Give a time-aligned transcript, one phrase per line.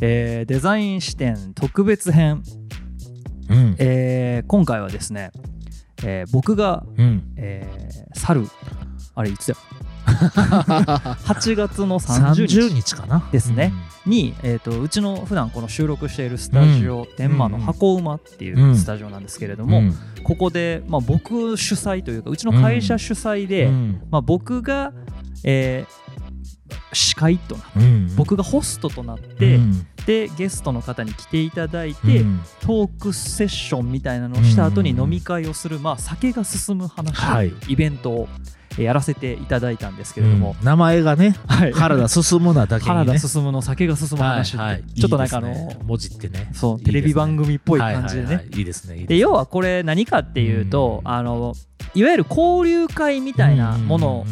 [0.00, 2.42] えーデザイン視点特別編、
[3.48, 3.76] うん。
[3.78, 5.30] えー今回はですね、
[6.04, 7.22] えー僕が、うん。
[7.36, 8.46] えー去る。
[9.14, 9.58] あれいつだよ。
[10.10, 12.58] 8月の30日。
[12.58, 13.28] 30日かな。
[13.30, 13.72] ですね。
[14.06, 18.76] に、えー、とうちの普段この収録しているスタジオ、天満の箱馬っていううん。
[18.76, 19.94] スタジオなんですけれども、うん。
[20.24, 24.00] ここで、まあ、僕主催というかうちの会社主催で、うん。
[24.10, 24.92] まあ、僕が、
[25.44, 26.09] えー
[26.92, 29.86] 司会となってうん僕がホストとなって、うん。
[30.06, 32.40] でゲストの方に来ていただいて、うん。
[32.60, 37.48] トークセッションみたいなのをした後に飲み会をする、まあ、酒が進む話とい。
[37.48, 40.64] うイベントを、えーやらせていただいたんですけれども、うん。
[40.64, 41.72] 名前がねはい。
[41.72, 43.04] 原田進むなだけにね。
[43.04, 44.72] 原田進むの酒が進む話って、はい。
[44.74, 45.76] はいちょっとなんかあのね。
[45.82, 46.50] 文字ってね。
[46.54, 46.84] そうね。
[46.84, 48.58] テレビ番組っぽい感じでね、はいはいはい。
[48.58, 51.10] いいですねで要はこれ何かっていうと、うん。
[51.10, 51.54] あの
[51.94, 54.24] いわゆる交流会みたいなもの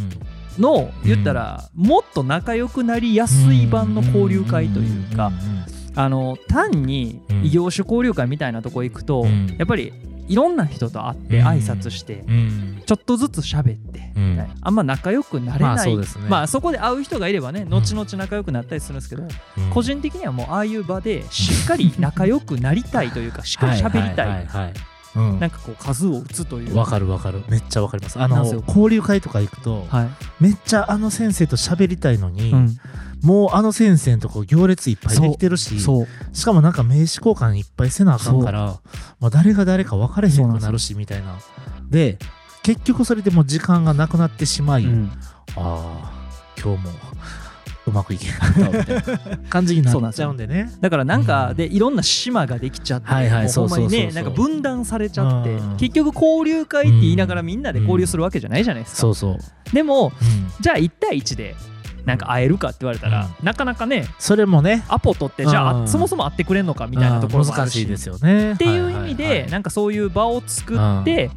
[0.58, 5.32] の言ったらもっと仲良くなりやすい版の交流会というか
[5.94, 7.44] あの単にうん。
[7.44, 9.56] 異業種交流会みたいなとこ行くとうん。
[9.58, 9.92] やっぱり
[10.28, 11.46] いろんな人と会ってうん。
[11.46, 12.82] 挨拶してうん。
[12.86, 14.12] ちょっとずつ喋って
[14.60, 15.96] あんま仲良くなれまあない
[16.28, 19.26] まあそこで会う人がいればね後々仲良くなったりするんですけどう
[19.60, 19.70] ん。
[19.70, 24.72] 個人的にはもうああいう場でしっかり仲良くなりたいというかしっかり喋りはたい
[25.16, 25.40] うん。
[25.40, 26.76] なんかこう数を打つという。
[26.76, 27.42] わかるわかる。
[27.48, 28.20] めっちゃわかります。
[28.20, 30.08] あの交流会とか行くとはい。
[30.40, 32.76] めっちゃあの先生と喋りたいのにうん。
[33.22, 38.80] もうあの先生のとこ行列いっぱいできてるししかもなんか名刺交換いっぱいせなあかんから、
[39.18, 41.36] まあ、誰が誰か分かれへんくなるしみたいな。
[41.90, 42.18] で
[42.62, 45.10] 結局それでもう時間がなくなってしまい、うん。
[45.56, 46.12] ああ
[46.60, 46.90] 今日も
[47.88, 49.02] うまくいけなかったわみたいな。
[49.50, 50.70] 感じになっちゃうんでね。
[50.80, 51.56] だからなんかうん。
[51.56, 55.76] でいろんな島ができちゃって、はいほんまにねなんか分断されちゃってうん。
[55.76, 59.38] 結局交流会って言いながらみんなで交流するわけじゃないじゃないですか、そうそう、
[59.74, 60.50] でもうん。
[60.60, 61.56] じゃあ1対1で
[62.04, 65.88] なんか会えるかって言われたら、なかなかねそれもねアポ取ってじゃあ、うん。
[65.88, 68.52] そもそも会ってくれんのかみたいなところ難しいですよね。
[68.52, 69.50] っていう意味はいはいではい。
[69.50, 71.30] なんかそういう場を作って、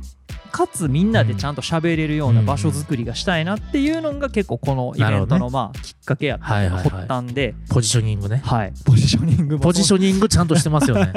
[0.51, 6.89] かつみんなでちゃんと喋れるような場所作りがしたいなっていうのが結構このイベントのまあきっかけやったはいはいはい。
[6.89, 8.41] 発端で、ポジショニングね。
[8.43, 9.63] はい、ポジショニングも。
[9.63, 11.13] ポジショニングちゃんとしてますよね。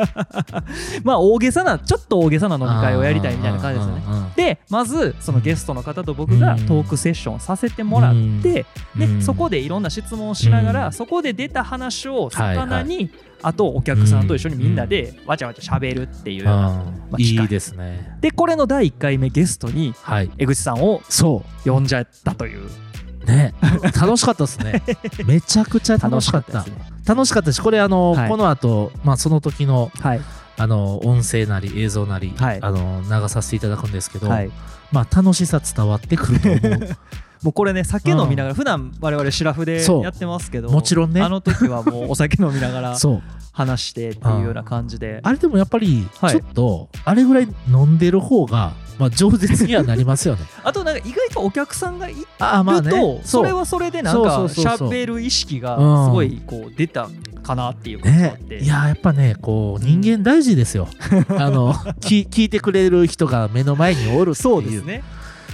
[1.02, 4.32] まあ大げさなちょっと大げさな飲み会をやりたいみたいな感じですよね。
[4.36, 8.42] でまずそのゲストの方と僕がトークセッションさせてもらって、うん。
[8.42, 8.66] で
[8.96, 10.92] うんそこでいろんな質問をしながら、うん。
[10.92, 13.10] そこで出た話をはい魚に、
[13.46, 18.16] あとお客さんと一緒にみんなでわちゃわちゃ喋るっていうようまあいいですね。
[18.20, 20.30] でこれの第1回目ゲストにはい。
[20.38, 22.66] 江口さんをそ呼んじゃったという。
[22.66, 23.54] うね。
[24.00, 24.82] 楽しかったですね。
[25.26, 26.60] めちゃくちゃ楽しかった。
[26.60, 26.76] ですね。
[27.06, 28.28] 楽しかったしこれあの、はい。
[28.30, 30.20] この後、まあその時のはい。
[30.56, 32.58] あの音声なり映像なり、はい。
[32.62, 34.50] あの流させていただくんですけど、はい、
[34.92, 36.88] まあ楽しさ伝わってくると思う
[37.44, 41.20] もうこれね酒飲みながら、普段我々シラフでやってますけどもちろんね。
[41.20, 42.96] あの時はもうお酒飲みながら
[43.52, 45.20] 話してっていうような感じで。
[45.22, 46.32] あれでもやっぱりはい。
[46.32, 50.40] ちょっと、あれぐらい飲んでる方が、まあ、饒舌にはなりますよね。
[50.64, 52.90] あとなんか意外とお客さんがいるああまあね。
[52.90, 54.88] とそれははそれでなんかそうそうそうそう。
[54.88, 57.08] 喋る意識がうんすごいこう出た
[57.42, 58.44] かなっていう感じがあっね。
[58.48, 60.88] て、いややっぱねこう人間大事ですよ、
[61.38, 64.34] あのき聞いてくれる人が目の前におるっていう。
[64.34, 65.04] そうですね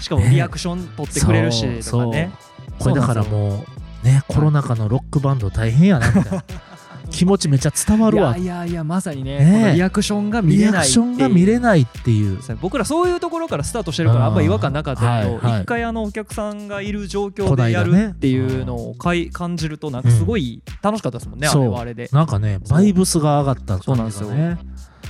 [0.01, 2.33] しかもリアクション取ってくれるしとかね。
[2.79, 3.65] これだからも
[4.03, 6.45] うねコロナ禍のロックバンド大変やなみたいな。
[7.11, 8.37] 気持ちめっちゃ伝わるわ。
[8.37, 10.87] いやいやまさにねねリアクションが見リアれないっていう。
[10.87, 12.39] クションが見れないっていう。
[12.61, 15.63] 僕らそういうところからスタートしてるからあんま違和感なかったけど、うんはいはい。
[15.63, 21.63] 一回あのお客さんがいる状況でやるっていうのをかい感じるとなんかすごい楽しかったですもんね、そう。
[21.63, 22.09] あれはあれで。
[22.13, 24.59] なんかねバイブスが上がった感じがそうなんね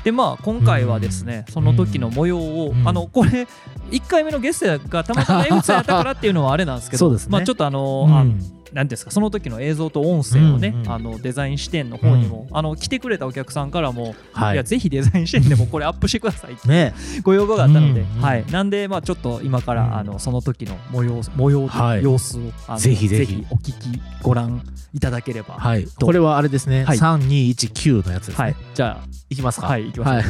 [0.04, 2.88] でまあ今回はですね、その時の模様を、うん。
[2.88, 3.46] あのこれ
[3.90, 7.18] 1回目のゲストがたまたま江口さんやったからっていうのはあれなんですけどね。
[7.28, 8.14] まあ、ちょっとあの、うん。
[8.14, 10.92] あなんですかその時の映像と音声をね、うんうん。
[10.92, 14.54] あのデザイン視点の方にも、あの来てくれたお客さんからも、、はい。
[14.54, 16.94] いやぜひデザイン視点でもこれアップしてくださいってね。
[17.22, 19.96] ご要望があったので、うんうんはい、なんでまあちょっと今から、うん。
[19.96, 22.02] あのその時の模様模様とはい。
[22.02, 23.46] 様子を、あのぜひぜひ。
[23.50, 24.62] お聞きご覧
[24.92, 25.86] いただければ、はい。
[25.86, 26.06] と。
[26.06, 26.98] これはあれですねはい。
[26.98, 29.66] 3219のやつですね、はい、じゃいきますか。
[29.66, 30.24] はいいきましょうはい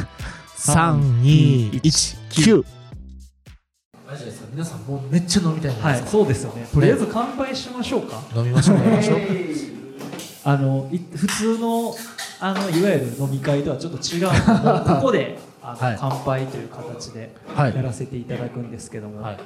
[0.61, 2.80] 3219
[4.11, 4.47] マジですか？
[4.51, 6.67] 皆さんもうめっちゃ飲みたいあ、はい、そうですよね。
[6.73, 8.21] とりあえず乾杯しましょうか。
[8.35, 8.77] 飲みましょう。
[8.77, 9.19] 飲みましょう
[10.43, 11.95] あのい普通の
[12.41, 15.97] あのいわゆる飲み会とはちょっと違うここであの、はい。
[15.99, 17.75] 乾杯という形ではい。
[17.75, 19.37] やらせていただくんですけども、はい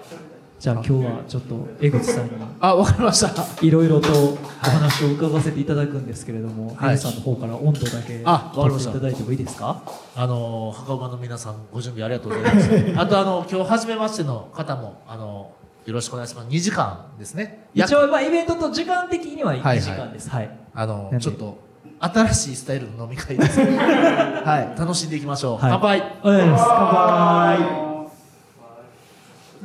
[0.59, 3.29] じゃあ今日はちょっと江口さんにあわかりました。
[3.61, 6.95] いろいろとお話を伺わせていただくんですけれども、はい。
[6.95, 9.81] 江口さんの方から温度だけあわかりましてた取っいただいてもいいですか？
[10.15, 12.93] あの墓場の皆さんご準備ありがとうございます。
[12.99, 15.51] あとあの今日初めましての方もあの
[15.85, 16.47] よろしくお願いします。
[16.47, 17.67] 2時間ですね。
[17.73, 20.29] 一応まあイベントと時間的には1はいはい時間です。
[20.29, 20.49] はい。
[20.73, 21.19] あのなんで。
[21.19, 21.63] ちょっと
[21.99, 24.79] 新しいスタイルの飲み会です はい。
[24.79, 25.71] 楽しんでいきましょう、はい。
[25.71, 26.17] 乾杯。
[26.23, 26.65] お願いします。
[26.67, 26.87] 乾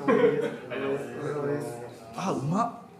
[0.07, 0.60] 杯
[2.29, 2.91] あうまっ。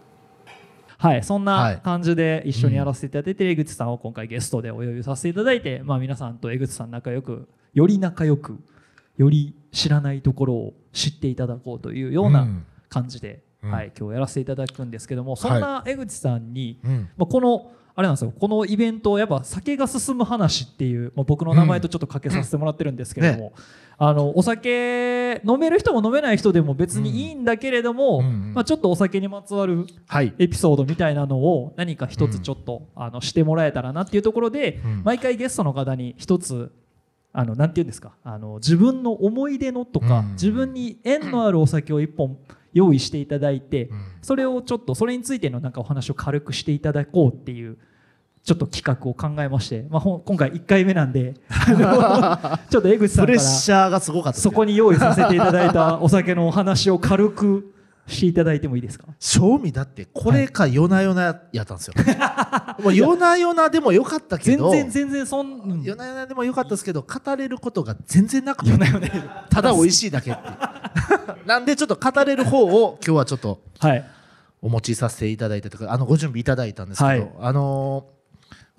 [0.97, 1.81] はい、そんはない。
[1.81, 8.59] 感じで一緒にやらせていただいて、江口さんを今回ゲストでお呼びさせていただいて、まあ、皆さんと江口さん仲良くより仲良く
[9.17, 12.47] より知らないところを知っていただこうというような
[12.89, 13.71] 感じで、うん。
[13.71, 17.09] はい、今日やらせていただくんですけどもそんな江口さんに、うん。
[17.17, 17.71] まあ、この
[18.01, 18.33] あれなんですよ。
[18.37, 23.53] このイベントやっぱ酒が進む話っていう、まあ、僕の名前とちょっと掛けさせてもらってるんですけれども、
[23.97, 28.53] あのお酒飲める人も飲めない人でも別にいいんだけれども、うんうん。
[28.55, 30.33] まあ、ちょっとお酒にまつわるはい。
[30.39, 35.01] エピソードみたいなのを何か一つちょっと、あのしてもらえたらなっていうところで、うん。
[35.03, 36.71] 毎回ゲストの方に一つ
[37.33, 40.31] あのなんて言うんですかあの自分の思い出のとか、うん。
[40.31, 42.39] 自分に縁のあるお酒を一本
[42.73, 44.05] 用意していただいて、うん。
[44.21, 47.77] それをちょっとそれについてのなんかお話を軽くしていただこうっていう
[48.43, 51.35] ちょっと企画を考えまして、まあ、今回1回目なんで
[52.69, 57.73] ちょっと江口さんプレッからシャーがすごかったですねそこに用意させていただいたお酒のお話を軽く
[58.07, 59.05] していただいてもいいですか？
[59.19, 61.93] 正味だってこれか夜な夜なやったんですよ、
[62.83, 65.83] もう夜な夜なでもよかったけ全ど然全然そん、うん。
[65.83, 68.71] 夜な夜なでもよかったですけど語れることが全然なくて
[69.51, 70.41] ただ美味しいだけって
[71.45, 74.03] なんでちょっと語れる方を今日はちょっとはい。
[74.63, 77.31] お持ちさせていただいてとかあのご準備いただいたんですけど、はい。
[77.39, 78.20] あのー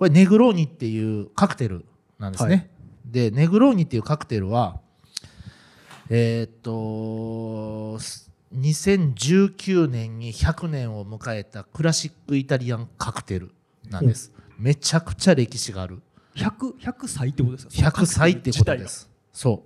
[0.03, 1.85] これネグローニっていうカクテル
[2.19, 2.69] なんですね、はい。
[3.05, 4.81] でネグローニっていうカクテルは
[6.11, 8.01] えーっと
[8.53, 13.53] 2019年に100年を迎えたクラシックイタリアンカクテル
[13.91, 14.33] なんです。
[14.59, 16.03] めちゃくちゃ歴史がある。
[16.35, 19.09] 100, 100歳ってことですか100歳ってことです。
[19.33, 19.63] そ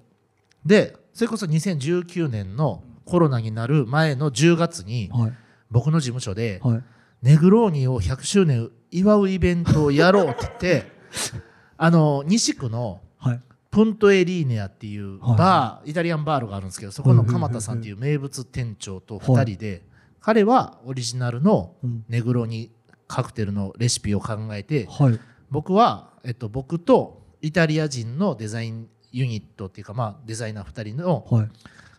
[0.66, 0.68] う。
[0.68, 5.32] でそれこそ2019年のコロナになる前の10月にはい。
[5.70, 6.84] 僕の事務所ではい
[7.22, 10.92] ネグローニを100周年祝うイベントをやろうって言って
[11.76, 13.40] あの西区のはい。
[13.70, 15.38] プントエリーネアっていうはい。
[15.38, 19.84] バー、イタリアンバールがあるんですけどそこの鎌田さんっていう名物店長と2人で、
[20.20, 22.04] 彼はオリジナルのうん。
[22.08, 22.70] ネグローニ
[23.06, 25.20] カクテルのレシピを考えてはい。
[25.50, 31.48] 僕は、えっと、僕とイタリア人のデザインユニットっていうか、まあ、デザイナー2人のはい。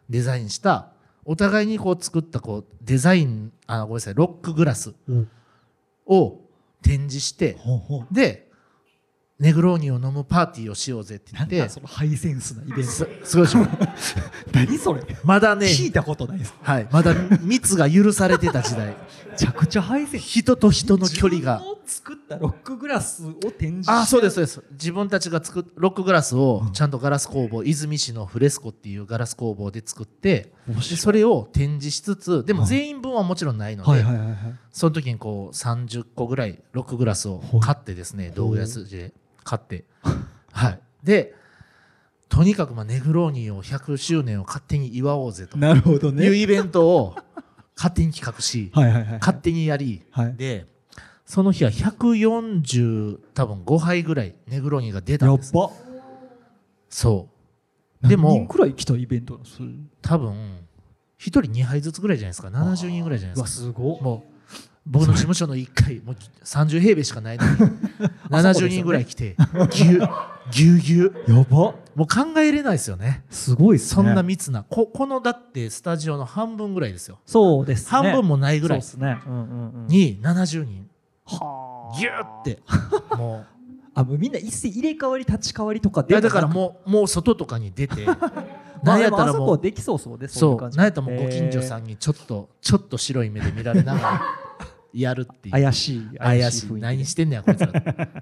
[0.10, 0.94] デザインした
[1.29, 5.29] お互いにこう作ったこうデザインあごめんなさいロックグラスうん。
[6.06, 6.39] を
[6.81, 8.07] 展示してほうほう。
[8.09, 8.47] で
[9.38, 12.91] ネグローニを飲むパーティーをしようぜって言ってそのハイセンスなイベント。
[12.91, 13.68] すすごいでしょ。
[14.53, 15.03] 何それ。
[15.25, 16.56] まだね、聞いたことないです。
[16.63, 18.95] はい、まだ密が許されてた時代。
[19.30, 20.23] めちゃくちゃハイセンス。
[20.23, 24.63] 人と人の距離が作ったロックグラスを展示あそうですそうです。
[24.72, 30.51] 自分たちが作っロックグラスをちゃんとガラス工房泉市のフレスコっていうガラス工房で作って
[30.81, 34.04] それを展示しつつでも全員分はもちろんないので、
[34.72, 39.13] その時にこう30個ぐらいロックグラスを買ってですね道具屋筋で
[39.44, 39.86] 買って。
[40.51, 40.80] はい。
[41.04, 41.33] で
[42.30, 45.57] とにかくまあネグローニを100周年を勝手に祝おうぜと。
[45.57, 47.16] なるほどいうねイベントを
[47.75, 49.19] 勝手に企画しはいはいはい。
[49.19, 50.36] 勝手にやりはい。
[50.36, 50.66] で
[51.27, 55.51] その日は140多分5杯ぐらいネグローニが出たんです。
[55.53, 55.74] やっば
[56.89, 57.27] そ
[58.02, 58.07] う。
[58.07, 59.59] でも何人くらい来たイベントなんです？
[60.02, 60.35] 多分1
[61.19, 62.47] 人2杯ずつぐらいじゃないですか。
[62.47, 63.68] 70人ぐらいじゃないうですか。
[63.68, 64.02] わすごっ。
[64.02, 64.37] もう
[64.85, 67.57] 僕の事務所の1階もう30平米しかないのに。
[68.31, 69.35] 70人ぐらい来て
[69.71, 69.99] ぎゅ
[70.49, 71.31] ぎゅうぎゅう。
[71.31, 71.57] やば。
[71.57, 73.25] もう考えれないですよね。
[73.30, 73.95] すごいっすね。
[73.95, 74.63] そんな密な。
[74.63, 77.19] ここのだってスタジオの半分ぐらいですよ。
[77.25, 77.90] そうですね。
[77.90, 78.81] 半分もないぐらい。
[78.81, 79.19] そうですね。
[79.28, 79.87] うんうんうん。
[79.87, 80.87] に70人
[81.28, 81.98] はあ。
[82.00, 82.60] ぎゅーって。
[83.16, 83.46] もう。
[83.98, 88.06] あもうみんな一斉入れ替わり立ち替わりとかいやだからもうもう外とかに出て。
[88.84, 94.22] なんやったらもうこできそうそうですそうなんやったらもうご近所さんんにちょっとちょっと白い目で見られながら
[94.94, 95.52] やるっていう。
[95.52, 96.74] 怪しい怪しい。
[96.74, 97.72] 何してんねやこいつら。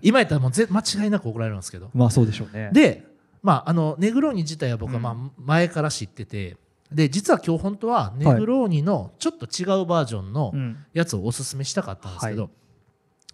[0.02, 1.90] 今やったらもうぜ間違いなく怒られるんですけど。
[1.94, 2.70] まあそうでしょうね。
[2.72, 3.06] で
[3.44, 6.56] まああのネグローニ自体は僕はうんまあ前から知ってて。
[6.90, 10.78] で実は今日本当はネグローニのちょっと違うバージョンのうん。
[10.94, 12.50] やつをおすすめしたかったんですけど、は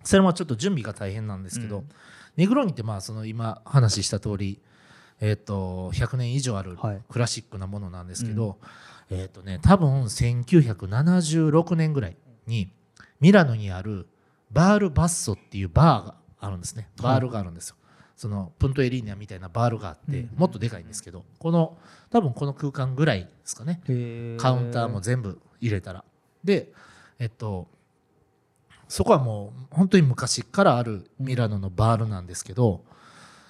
[0.03, 1.89] それもちょっと準備が大変なんですけど、うん。
[2.37, 4.61] ネグローニってまあその今話した通り
[5.21, 7.01] えっ、と100年以上あるはい。
[7.07, 8.57] クラシックなものなんですけど、
[9.11, 12.17] えっ、とね多分1976年ぐらい
[12.47, 12.73] に
[13.19, 14.07] ミラノにある
[14.51, 16.89] バールバッソっていうバーがあるんですね。
[17.01, 17.75] バールがあるんですよ、
[18.17, 20.29] そのプントエリーニャみたいなバールがあって、うん。
[20.35, 21.77] もっとでかいんですけどこの
[22.09, 23.79] 多分この空間ぐらいですかね。
[23.87, 26.03] へカウンターも全部入れたら。
[26.43, 26.73] で
[27.19, 27.67] えっと
[28.91, 32.83] そこはもう本当に昔からあるミラノのバールなんですけど、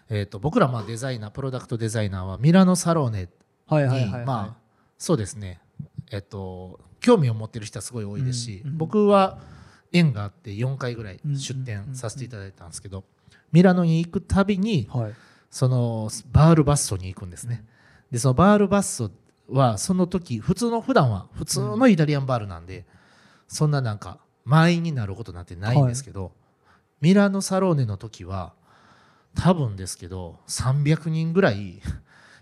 [0.08, 3.28] えっと僕らまあデザイナープロダクトデザイナーはミラノサローネ
[3.66, 4.26] はいにはいはいはい。
[4.26, 4.62] まあ
[5.00, 5.60] そうですね。
[6.12, 9.40] えっと興味を持ってる人はすごい多いですし、うんうん僕は
[9.92, 11.86] 縁があって4回ぐらい出うんうんうんうん。
[11.90, 13.04] 店させていただいたんですけど、
[13.52, 15.14] ミラノに行くたびにはい。
[15.50, 17.66] そのバールバッソに行くんですね。
[18.12, 19.10] でそのバールバッソ
[19.50, 22.86] はその時普通の普段は普通のイタリアンバールなんで、
[23.48, 26.32] そんななんか満員になることなんてないんですけど、
[27.00, 28.54] ミラノサローネの時は
[29.36, 31.82] 多分ですけど300人ぐらい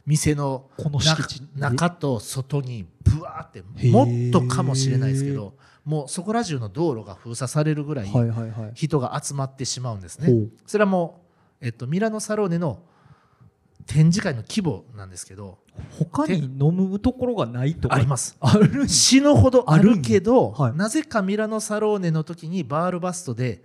[0.06, 1.24] 店のこの中
[1.56, 3.91] 中と外にブワーってー。
[3.91, 5.53] もっとかもしれないですけど
[5.86, 8.72] もうそこら中の道路が封鎖されるぐらいはいはいはい。
[8.74, 10.48] 人が集まってしまうんですね。
[10.65, 11.22] それはも
[11.62, 12.79] う、えっと、ミラノサローネの
[13.89, 15.58] 展示会の規模なんですけど
[15.98, 18.38] 他に飲むところがないとかあります。
[18.39, 20.75] あるん死ぬほどあるけど、はい。
[20.75, 23.63] なぜかミラノサローネの時にバールバストで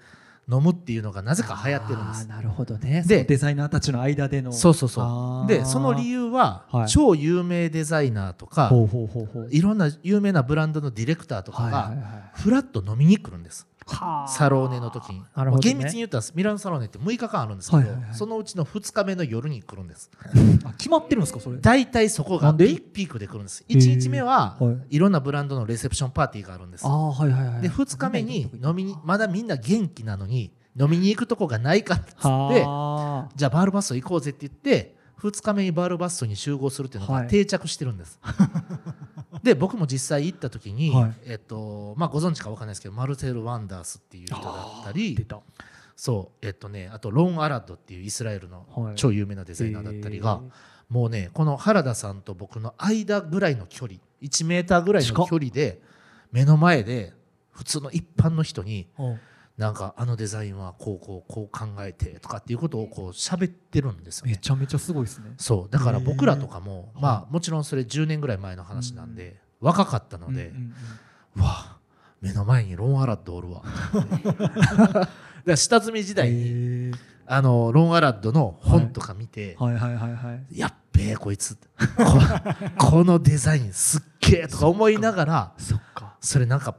[0.50, 2.26] 飲むっていうのがなぜか流行ってるんです。
[2.26, 3.04] なるほどね。
[3.06, 4.52] でデザイナーたちの間での。
[4.52, 5.48] そうそうそう。
[5.48, 6.88] でその理由は、はい。
[6.88, 9.48] 超有名デザイナーとかほうほうほうほう。
[9.50, 12.40] いろんな有名なブランドのディレクターとかはいはいがはい。
[12.40, 13.62] フラッと飲みに来るんです。
[13.62, 15.26] はあサローネの時に、ね。
[15.60, 18.14] 厳密に言ったらミラノサローネって6日間あるんですけど、はいはいはい。
[18.14, 20.10] そのうちの2日目の夜に来るんです。
[20.64, 21.58] あ決まってるんですかそれ？
[21.60, 23.64] 大体そこがピピークで来るんです。
[23.68, 24.96] 1日目ははい。
[24.96, 26.86] いろんなブランドのレセプションパーティーがあるんです。
[26.86, 37.22] ああはいはいはいで2日目に飲みにまだみんな元気なのに飲みに行くとこがないかっつってはじゃあバールバスト行こうぜって言って2日目にバールバストに集合するっていうのはい。
[37.24, 38.20] が定着してるんです、
[39.42, 41.14] で僕も実際行った時に、はい。
[41.24, 44.44] えっとまあ、ご存知か分かんないですけどマルセル・ワンダースっていう人だっ
[44.82, 45.26] たあり
[45.96, 48.94] そうえっとねあとロン・アラッドっていうイスラエルのはい。
[48.96, 50.50] 超有名なデザイナーだったりが、へー。
[50.88, 55.80] もうねこの原田さんと僕の間ぐらいの距離1メーターぐらいの距離で
[56.30, 57.14] 目の前で
[57.50, 59.20] 普通の一般の人にうん
[59.58, 64.32] なんかあのデザインはこうこうこう考えてとかっていうことをこう喋ってるんですよね。
[64.32, 65.32] めちゃめちゃすごいですね。
[65.38, 65.73] そう。
[65.73, 70.75] だから僕らとかもまあもちろんそれ10年ぐらい前の話なんで若かったのでうんうん
[71.37, 71.78] うわ
[72.20, 73.62] 目の前にロン・アラッドおるわ。
[73.94, 75.08] だか
[75.44, 76.92] ら下積み時うん代に
[77.26, 79.75] あのロン・アラッドの本とか見てはい。
[79.75, 81.56] はいはいはいやっべえこいつ。
[81.56, 81.58] こ
[82.90, 86.16] このデザインすっげえとか思いながらそっか。
[86.20, 86.75] それなんか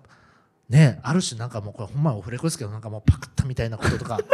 [0.70, 4.20] ねある種なんかもうこれほんまオフレコですけどなんかもうパクったみたいなこととか。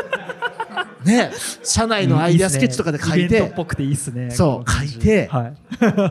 [1.04, 1.32] ね
[1.64, 3.42] 社内のアイデアスケッチとかで書いて。
[3.42, 5.56] っぽくていいっすねそう書いてはい。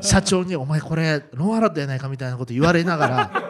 [0.02, 3.42] 社長に「お前これロン・アラッドやないか」みたいなこと言われながら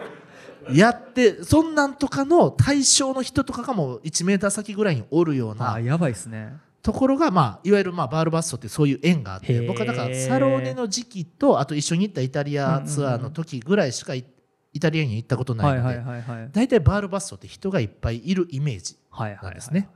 [0.72, 6.54] やってそんなんとかの対象の人とかがもう1メーター先ぐらいにおるようなあーやばいっすね。
[6.82, 14.24] ところが、まあ、いわゆるまあバールバッソってそういう縁があって僕はだからサローネの時期とあと一緒に行ったイタリアツアーの時ぐらいしかい
[14.72, 19.88] イタリアに行ったことなはいいのではいはいはい大体バールバッソって人がいっぱいいるイメージなんですね。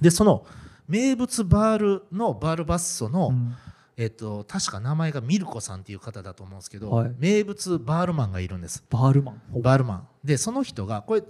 [0.00, 0.46] でその
[0.86, 3.54] 名物バールのバールバッソの、うん。
[3.96, 7.14] えっと確か名前がミルコさんっていう方だと思うんですけど、はい。
[7.18, 8.84] 名物バールマンがいるんです。
[8.90, 9.42] バールマン。
[9.62, 10.08] バールマン。
[10.24, 11.22] でその人がこれ、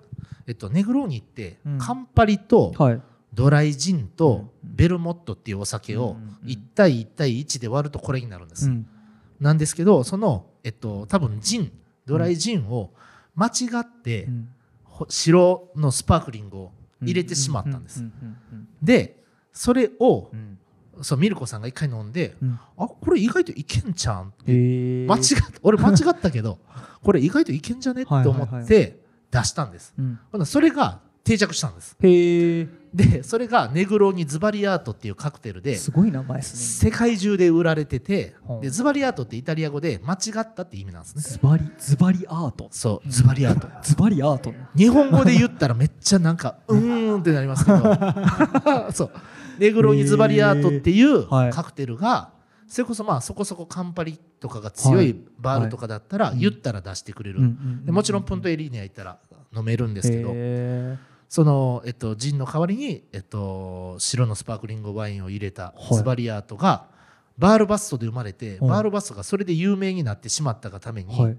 [0.47, 1.78] えっと、ネグローニって、うん。
[1.78, 3.02] カンパリとはい。
[3.33, 4.75] ドライジンとうん。
[4.76, 6.49] ベルモットっていうお酒をうんうんうん。
[6.49, 8.87] 1対1対1で割るとこれになるんです、うん。
[9.40, 11.73] なんですけどそのえっと多分ジン
[12.07, 12.90] ドライジンを
[13.35, 13.50] 間違
[13.83, 14.28] って
[15.09, 18.04] 白のスパークリングを入れてしまったんです。
[18.83, 20.30] でそれを
[21.02, 22.59] そうミルコさんが一回飲んでうん。
[22.76, 25.21] あこれ意外といけんちゃんへえ間違
[25.62, 26.59] 俺間違ったけど
[27.02, 29.95] これ意外といけんじゃねって思って出したんです。
[30.45, 31.97] それが定着したんです。
[32.00, 36.91] へえでそれがネグローニズバリアートっていうカクテルですごい名前ですね。
[36.91, 41.23] 世界中で売られててはあでズバリアートってイタリア語で間違ったって意味なんですね。
[41.23, 42.69] ズバリズバリアート。
[42.73, 43.69] そうズバリアート。
[43.83, 44.50] ズバリアート。
[44.53, 47.79] ね日本語で言ったらめっちゃなんかうーんってなりますけど。
[48.93, 49.11] そう。
[49.61, 52.33] ネグローニズバリアートっていうはいカクテルが
[52.67, 57.41] それこそまあそこそこカンパリとかが強いバールとかだったら言ったら出してくれる、
[57.85, 59.19] でもちろんプントエリーネや行ったら
[59.55, 60.97] 飲めるんですけど、へ
[61.30, 65.94] その、えっと、ジンの代わりに、えっと、白のスパークリングワインを入れたはい。
[65.94, 66.88] ズバリアートが、
[67.38, 71.32] バールバストで生まれて、はいバールバストがそれで有名になってしまったがために、ーはい。
[71.32, 71.38] だ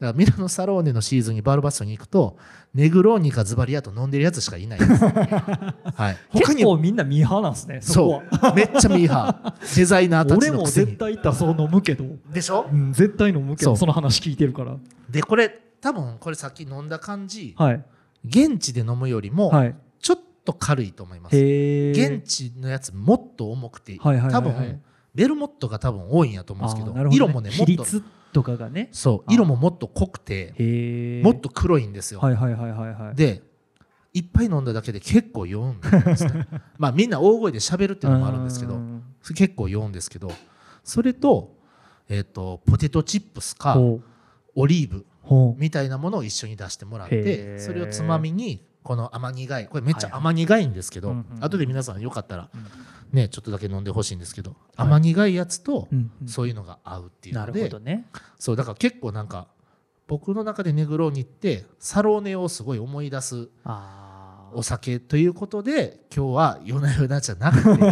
[0.00, 2.38] らミラノサローネのシーズンにバールバストに行くと
[2.72, 8.40] ネグローニかズバリアート飲んでるやつしかいないです、 はい、他結に構みんなミーハーなんですねそこは。
[8.40, 9.76] そうめっちゃミーハー。
[9.76, 12.04] デザイナーたち俺ものくせに絶対行ったらそう飲むけど。
[12.32, 12.66] でしょ？
[12.72, 14.76] うん絶対飲むけどその話聞いてるから。
[15.10, 17.84] でこれ多分これさっき飲んだ感じはい
[18.28, 19.76] 現地で飲むよりもはい。
[20.00, 24.32] ちょっと軽いと思います、へえ現地のやつもっと重くて、はいはいはいはい。
[24.32, 24.82] 多分
[25.14, 27.14] ベルモットが多分多いんやと思うんですけどね。
[27.14, 27.84] 色もねもっと
[28.32, 28.88] とかがね。
[28.92, 30.54] そう色ももっと濃くて
[31.24, 33.14] もっと黒いんですよ、はいはいはいはいはい。
[33.16, 33.42] で
[34.14, 36.46] いっぱい飲んだだけで結構酔うんですね。
[36.78, 39.02] まあみんな大声で喋るっていうのもあるんですけどうん。
[39.34, 40.32] 結構酔うんですけど
[40.82, 41.56] それと,、
[42.08, 43.76] えー、とポテトチップスか
[44.54, 45.04] オリーブ
[45.58, 47.60] みたいなものを一緒に出してもらっへてー。
[47.60, 52.66] それをつまみにこの甘苦いこれめっちゃ甘苦いんですけど、後で皆さんよかったらうん
[53.12, 55.88] ねちょっとだけ飲んでほしいんですけど、甘苦いやつと
[56.26, 58.06] そういうのが合うっていうなるので、ほどね。
[58.38, 59.48] そうだから結構なんか
[60.06, 67.84] 僕の中でネグローニってサローネをすごい思い出すあお酒ということで今日は夜な夜なじゃなくて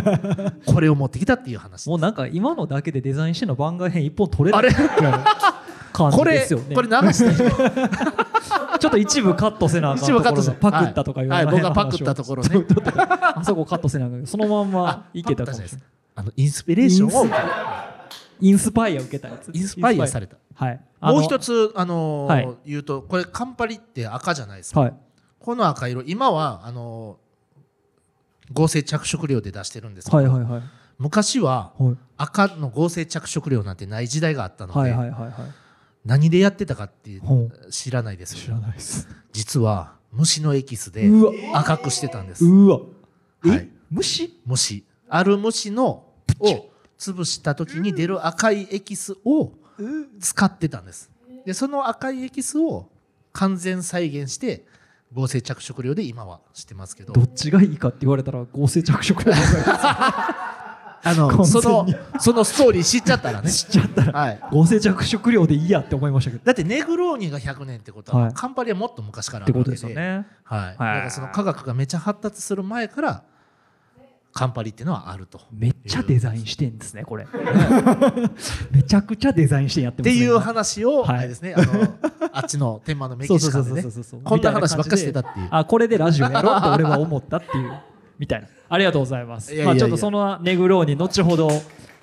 [0.73, 4.71] これを持ってきたっていう話もうなんか今のだけでデザインしての番外編一本取れあれ？
[5.97, 6.75] 感じこれですよね。
[6.75, 7.45] これ流して。
[8.79, 12.65] ちょっと一部カットせなあかんところが一部カットせパクったとか言わはいれはい僕がパクったところね。
[13.35, 15.83] あそこカットせなあかんそのまんまいけたかもしれない。
[16.17, 17.27] あのインスピレーションを
[18.41, 19.51] インスパイア受けたやつ。
[19.53, 20.37] インスパイアされた。
[20.55, 20.81] はい。
[21.01, 22.49] もう一つつあのーはい。
[22.67, 24.95] 言うとこれカンパリって赤じゃないですか、はい。
[25.39, 26.03] この赤色。
[26.03, 27.27] 今はあのー
[28.53, 30.63] 合成着色料で出してるんですけど、はいはいはい。
[30.99, 31.97] 昔ははい。
[32.19, 35.33] 赤の合成着色料なんてない時代があったので、はいはいはいはい
[36.07, 38.37] 何でやってたかってほ知らないです。
[38.37, 39.09] 知らないです。
[39.33, 41.11] 実は虫のエキスで
[41.53, 42.45] 赤くしてたんです。
[42.45, 42.81] うわ。
[43.45, 43.69] え、はい。
[43.91, 44.41] 虫？
[44.47, 44.85] 虫。
[45.09, 46.05] ある虫の
[46.41, 49.53] を潰した時に出る赤いエキスを
[50.21, 51.11] 使ってたんです。
[51.45, 52.89] でその赤いエキスを
[53.33, 54.65] 完全再現して
[55.13, 57.13] 合成着色料で今はしてますけど。
[57.13, 59.33] どっちがいいかって言われたら合成着色料
[61.07, 61.87] あの完その
[62.19, 63.51] そのストーリー知っちゃったらね。
[63.51, 64.41] 知っちゃったらはい。
[64.51, 66.45] 合成着色料でいいやって思いましたけど。
[66.45, 68.35] だってネグローニが100年ってことは、はい。
[68.35, 70.27] カンパリはもっと昔からあってことるわけでですよね。
[70.43, 73.23] はい、だからその科学がめちゃ発達する前から
[74.33, 75.41] カンパリっていうのはあると。
[75.53, 77.27] めっちゃデザインしてんですねこれ。
[78.73, 81.19] めちゃくちゃデザインしてやってますねっていう話を、はい。
[81.19, 81.89] あれですね、あの
[82.33, 83.85] あっちの天満のメキシカンでね。
[84.25, 85.49] こんな話ばっかしてたっていう。
[85.53, 87.73] あこれでラジオやろうと俺は思ったっていう。
[88.19, 89.55] みたいなありがとうございます。
[89.55, 89.75] いやいやいや。
[89.75, 91.51] まあちょっとそのネグローに後ほど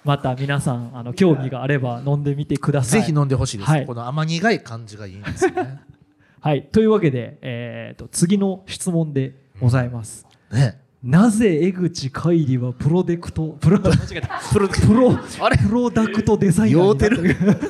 [0.03, 3.01] また皆さんあの興味があれば飲んでみてください。
[3.01, 3.85] ぜひ飲んでほしいです、はい。
[3.85, 5.79] この甘苦い感じがいいんですよね。
[6.42, 6.64] はい。
[6.64, 10.81] というわけで、えー、と次の質問でございます、ね。
[11.01, 14.42] なぜ江口海里はプロデクトプロ 間違えた。
[14.51, 15.57] プロプロあれ？
[15.57, 17.64] プロダクトデザイナーになった酔うて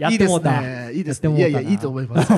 [0.00, 0.60] やいいですってもうた。
[0.62, 0.92] ね。
[0.94, 1.48] いいですやってもうたな。
[1.48, 1.54] いね。
[1.54, 2.32] やいや、いいと思います。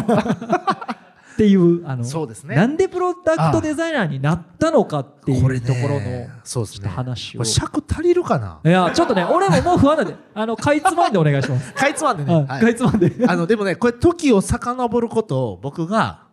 [1.33, 2.55] っていうあのそうですね。
[2.55, 6.89] なんでプロダクトデザイナーになったのかっていうところのそうですね。
[6.89, 7.39] 話を。
[7.39, 8.61] これ尺足りるかな？
[8.65, 12.47] いやちょっとね俺ももう不安なんであのかいつまんでお願いします、 かいつまんでね。
[12.47, 13.13] かいつまんで。
[13.27, 16.25] あのでもねこれ時を遡ること僕が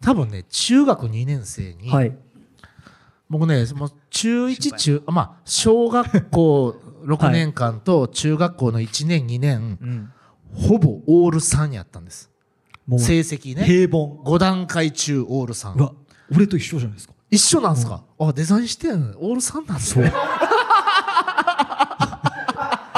[0.00, 2.16] 多分ね中学2年生に、はい。
[3.28, 10.10] 僕ねもう中1中まあ小学校 6年間と中学校の1年2年、うん。
[10.54, 12.27] ほぼオール3やったんです
[12.96, 13.64] 成績ね。
[13.64, 14.22] 平凡。
[14.24, 15.92] 5段階中オールう3わ
[16.34, 17.14] 俺と一緒じゃないですか。
[17.30, 20.10] 一緒なんですか、あデザインしてんオール3なんですね。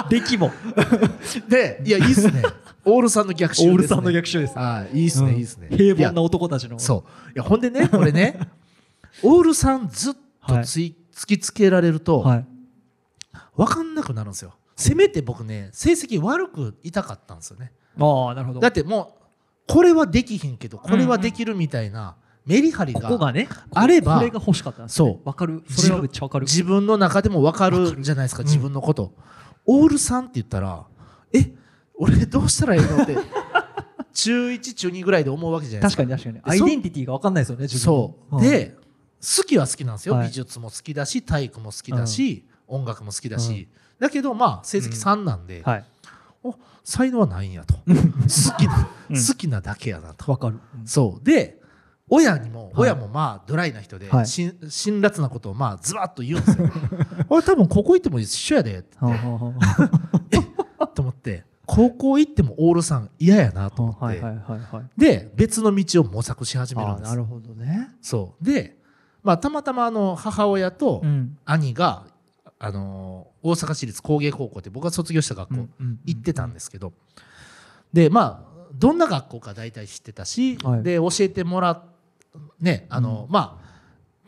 [0.09, 0.53] 出来も。
[1.49, 2.43] でいやいいっすね。
[2.85, 4.57] オール3の逆襲です、ね、オールさんの逆襲です。
[4.57, 5.37] はいいいっすね、うん。
[5.37, 5.69] いいっすね。
[5.71, 6.79] 平凡な男たちの。
[6.79, 7.31] そう。
[7.31, 8.39] いやほんでねこれね
[9.23, 10.15] オール3ずっ
[10.47, 12.47] とつい、突きつけられると、はい。
[13.57, 14.55] 分かんなくなるんですよ。
[14.77, 17.73] せめて僕ね成績悪くいたかったんですよね。
[17.99, 18.61] ああなるほど。
[18.61, 19.20] だってもう
[19.73, 23.09] これはできひんけどこれはできるみたいなメリハリが
[23.75, 25.09] あればこれが欲しかったんですね。
[25.11, 25.29] そう。
[25.29, 25.63] わかる？
[25.69, 26.47] それはめっちゃわかる。
[26.47, 29.13] 自分の中でも分かるじゃないですか自分のこと、
[29.67, 30.85] オール3って言ったら
[31.33, 31.53] え
[31.95, 33.17] 俺どうしたらいいのって
[34.15, 36.03] 中1中2ぐらいで思うわけじゃないですか。
[36.03, 36.63] 確かに確かに。
[36.63, 38.17] アイデンティティがわかんないですよね自分の。
[38.31, 38.77] そう、で
[39.21, 40.29] 好きは好きなんですよ、はい。
[40.29, 45.85] 美術も好きだし体育も好きだし、音楽も好きだし、だけどまあ成績3なんで、はい。
[46.00, 46.00] お
[46.85, 47.75] 才能はないんやと。
[47.85, 49.17] 好きな、うん。
[49.17, 50.31] 好きなだけやなと。
[50.31, 50.59] わかる。
[50.81, 50.87] うん。
[50.87, 51.25] そう。
[51.25, 51.61] で
[52.09, 52.73] 親にも、はい。
[52.77, 54.27] 親もまあドライな人で、はい。
[54.27, 56.69] しん辛辣なことをまあズバッと言うんですよ。
[57.29, 58.79] 俺多分ここ行っても一緒やで。
[58.81, 58.83] っ？
[58.83, 60.41] て
[60.95, 65.01] と思って高校行ってもオールさん嫌やなと思って、あはいはいはいはい。
[65.01, 67.11] で別の道を模索し始めるんです。
[67.11, 67.91] なるほどね。
[68.03, 68.45] そう。
[68.45, 68.77] で、
[69.23, 71.39] まあ、たまたまあの母親とうん。
[71.45, 72.07] 兄が、
[72.63, 75.69] あのー大阪市立工芸高校って僕が卒業した学校
[76.05, 76.93] 行ってたんですけど、
[77.91, 80.83] でまあどんな学校か大体知ってたし、はい。
[80.83, 81.83] で教えてもらっ
[82.61, 83.71] ねあの、まあ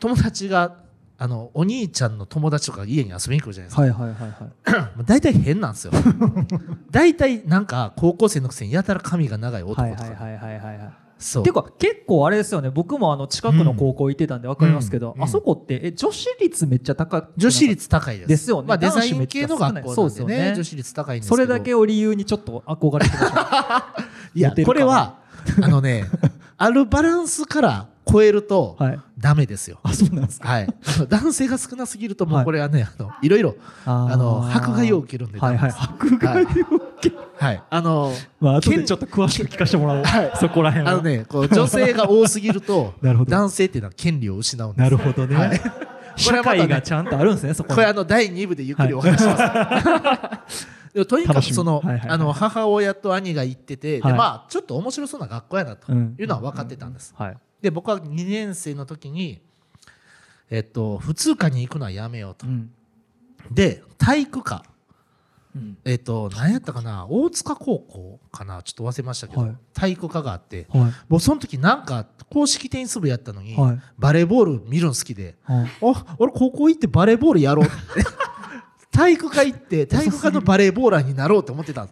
[0.01, 0.79] 友達が
[1.19, 4.51] あのお兄ちゃんの友達とか家に遊びに来るじゃないですか、はいはいはいはい。
[4.97, 5.93] まあ大体変なんですよ。
[6.91, 10.05] 大体なんか高校生のくせにやたら髪が長い男とか、
[11.23, 11.43] はいはいはいはいはいはいそう。
[11.45, 12.71] ていうか結構あれですよね。
[12.71, 15.23] 僕もあの近くの高校行ってたんで分かりますけど、うん。
[15.23, 18.29] あそこってえ女子率めっちゃ高い女子率高いです。
[18.29, 18.69] ですよね。
[18.69, 20.57] まあ、デザイン系の学校そうですよなんでねね。
[20.57, 23.87] 女子率高いんですそれだけを理由にちょっと憧れてました。
[24.35, 25.19] いやこれは
[25.63, 26.07] あのね
[26.59, 29.01] あるバランスから超えるとはい。
[29.19, 29.79] ダメですよ。
[29.85, 30.49] あそうなんですか？
[30.49, 30.69] はい、
[31.09, 32.43] 男性が少なすぎるともはい。
[32.43, 33.55] うこれはね、あのいろいろ
[33.87, 35.71] あの迫害を受けるんではいはい。
[35.71, 36.47] 迫害を、
[37.11, 37.63] はい。
[37.71, 40.33] あのまあ後で剣ちょっと詳しく聞かせてもらおう、はい。
[40.39, 40.93] そこら辺は。
[40.93, 43.31] あのねこう女性が多すぎると なるほど。
[43.31, 45.61] 男性っていうのは権利を失うんですなるほどね、はい。
[46.17, 47.75] 社会がちゃんとあるんですねそこに。
[47.75, 52.09] これあの第2部でゆっくりお話します、 でもとにかくその,、はいはいはい。
[52.11, 54.13] あの母親と兄が行ってて、はい。
[54.13, 56.15] でまあちょっと面白そうな学校やなとうん。
[56.19, 57.37] いうのは分かってたんです、はい。
[57.61, 59.41] で僕は2年生の時に
[60.51, 62.71] えっと普通科に行くのはやめようと、うん。
[63.51, 64.65] で体育科
[65.55, 65.77] うん。
[65.85, 67.07] えっと何やったかな？
[67.09, 68.63] 大塚高校かな？
[68.63, 69.57] ちょっと忘れましたけど、はい。
[69.75, 70.67] 体育科があって。
[70.71, 70.93] はい。
[71.09, 73.81] もうその時なんか公式テニス部やったのに、はい。
[73.99, 75.67] バレーボール見るの好きではい。
[75.83, 77.75] あ俺高校行ってバレーボールやろうって。
[78.93, 81.89] 体育科行って体育科のバレーボーラーになろうと思ってた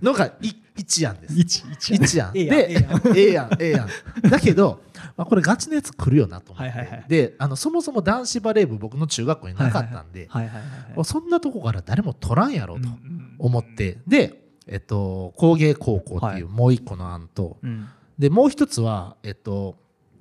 [0.00, 0.12] の。
[0.14, 1.34] がい一案です。
[1.38, 2.32] 一案。
[2.32, 3.58] でええやん。
[3.58, 4.89] ええやんだけど、ま
[5.24, 10.96] あ、これガチのやつ来るよなと思って、はいはいはいであのそもそも男子バレー部僕の中学校になかったんで、はいはいはい。
[10.96, 16.40] はいそんなとこから誰も取らんやろうとうんうん思って、で、えっと、工芸高校ってはい。
[16.40, 17.88] いうもう一個の案と、うん。
[18.18, 19.76] でもう一つは、えっと、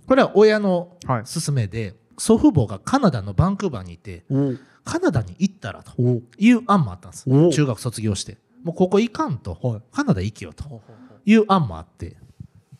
[0.07, 1.23] これは親のはい。
[1.23, 7.29] 勧めで、祖父母がカナダのバンクーバーにいておカナダに行ったらとおいう案もあったんです。
[7.29, 8.37] お中学卒業して。
[8.63, 9.81] もうここ行かんと、はい。
[9.93, 10.81] カナダ行けよと
[11.25, 12.17] いう案もあって。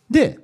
[0.09, 0.39] で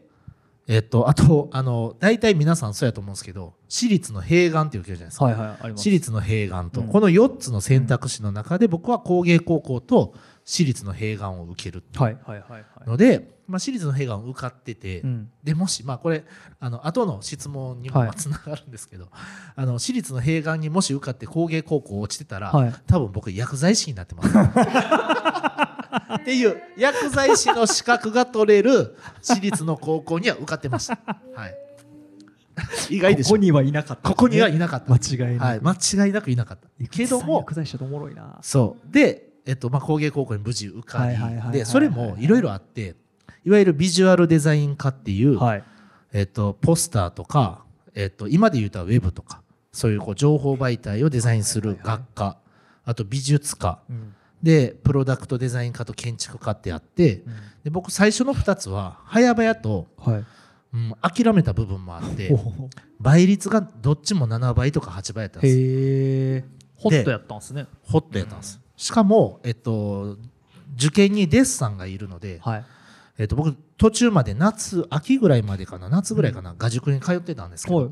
[0.68, 5.82] えっとあとあの大体皆さんそうやと思うんですけど私立の併願っていうけるじゃないですか、はいはいあります。
[5.82, 6.88] 私立の併願と、うん。
[6.88, 12.64] この4つの選択肢の中で僕は工芸高校と私立の併願を受けるはいはいはいはい。
[12.86, 15.30] ので、まあ、私立の併願を受かってて、うん。
[15.44, 16.24] でもしまあこれ
[16.60, 19.10] あの後の質問にもつながるんですけど、
[19.56, 22.74] あの私立の併願にもし受かって工芸高校落ちてたら、はい。
[22.88, 24.30] 多分僕薬剤師になってます。
[26.16, 30.98] っていう薬剤師の資格が取れる私立の高校には受かってました。
[31.34, 33.30] はい、意外でしょ。
[33.30, 34.10] ここにはいなかった。
[34.10, 34.94] ここにはいなかった。
[34.94, 35.44] 間違いなく。
[35.44, 36.88] はい、間違いなくいなかった。
[36.88, 38.40] けども薬剤師だとおもろいな。
[38.42, 38.92] そう。
[38.92, 42.96] で、えっとまあ、工芸高校に無事受かりでそれもいろいろあって
[43.46, 45.64] いわゆるビジュアルデザイン科っていう、はい。
[46.14, 49.42] えっと、ポスターとか、えっと、今で言うとウェブとか
[49.74, 52.38] そういうこう情報媒体をデザインする学科、
[52.86, 57.24] あと美術科うんでプロダクトデザイン科と建築科ってあって
[57.64, 60.26] で僕最初の2つは早々と、はい。
[60.74, 62.30] うん、諦めた部分もあって
[63.00, 66.44] 倍率がどっちも7倍とか8倍やったんですへえ。
[66.76, 67.66] ホットやったんですね。
[67.82, 70.18] ホットやったんです、しかも、えっと、
[70.76, 72.66] 受験にデッサンがいるので、はい。
[73.18, 77.90] えっと、僕途中まで夏秋ぐらいまでかな夏ぐらいかな、画塾に通ってたんですけど、はい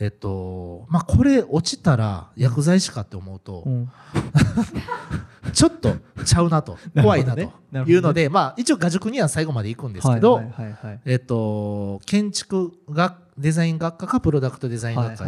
[0.00, 3.92] えっとまあこれ落ちたら薬剤師かって思うと、うん。
[5.52, 11.00] ちょっとちゃうなと 怖いなというので、まあ一応画塾には最後まで行くんですけど、はいはいはいはい。
[11.04, 15.24] えっと建築学デザイン学科かプロダクトデザイン学科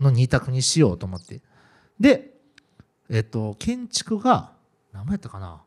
[0.00, 1.40] の2択にしようと思って。
[1.98, 2.34] で
[3.08, 4.52] えっと建築が
[4.92, 5.62] 何倍やったかな？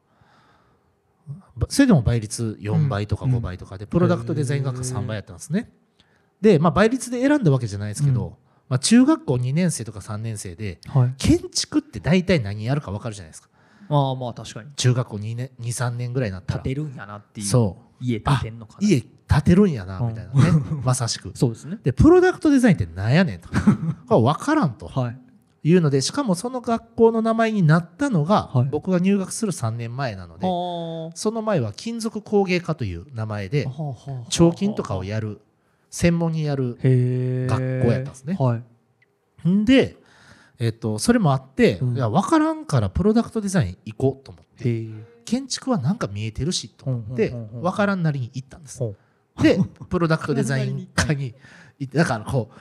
[1.58, 5.72] ばそれでも倍率4倍とかうん5倍とかで、プロダクトデザイン学科3倍やったんですね
[6.42, 8.34] で、まあ、倍率で選んだわけじゃないですけど、うん。
[8.68, 11.14] まあ、中学校2年生とか3年生ではい。
[11.18, 13.50] 建築って大体何やるか分かるじゃないですか。
[13.90, 14.70] まあまあ確かに。
[14.76, 16.62] 中学校2年23年ぐらいになったら。
[16.62, 17.48] 建てるんやなっていう。
[17.48, 18.04] そう。
[18.04, 18.88] 家建てんのかな。
[18.88, 20.08] 家建てるんやなうん。
[20.10, 20.40] みたいなね、
[20.84, 21.32] まさしく。
[21.36, 21.80] そうですね。
[21.84, 23.50] でプロダクトデザインって何やねんと。
[24.08, 24.88] これ分からんと。
[24.88, 25.18] はい。
[25.64, 28.70] いうのでしかもその学校の名前になったのが、はい。
[28.72, 33.68] 僕が入学する3年前なのではその前は金属工芸科という名前で
[34.30, 35.42] 彫金とかをやる
[35.92, 36.78] 専門にやる
[37.48, 38.36] 学校やったんですね。
[38.40, 38.62] は
[39.46, 39.50] い。
[39.50, 39.98] んで、
[40.58, 41.96] えっとそれもあって、うん。
[41.96, 44.86] いや分からんからプロダクトデザイン行こうと思って
[45.26, 48.80] 建築はなんか見えてるしと思って分からんなりに行ったんです。
[48.80, 48.96] ほ
[49.42, 51.36] でプロダクトデザイン科に
[51.78, 52.56] 行ってだからこう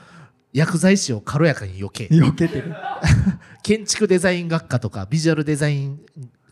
[0.53, 2.75] 薬剤師を軽やかに避け 避けてる。
[3.63, 6.01] 建築デザイン学科とかビジュアルデザイン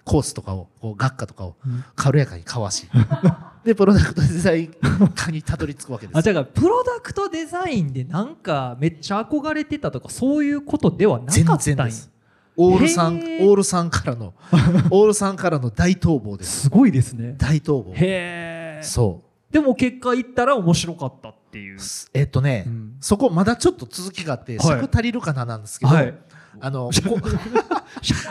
[0.09, 1.83] コースとかをこう学科とかをうん。
[1.95, 2.87] 軽やかにかわし。
[3.63, 4.73] でプロダクトデザイン
[5.13, 6.17] 科にたどり着くわけです。
[6.17, 11.75] あじゃあプロダクトデザインでなんかめっちゃ憧れてたとかそういうことではな全かったんや。
[11.75, 12.09] 然です。
[12.57, 13.51] オールさんオへー。
[13.51, 14.33] ールさんからの
[14.89, 16.61] オールさんからの大逃亡です。
[16.61, 17.35] すごいですね。
[17.37, 17.91] 大逃亡。
[17.93, 21.77] へえそでも結果言ったら面白かったっていう。
[21.77, 21.79] う
[22.15, 22.95] えっとね、うん。
[22.99, 24.67] そこまだちょっと続きがあってはい。
[24.67, 26.13] 尺足りるかななんですけど、はい
[26.59, 27.19] あの こ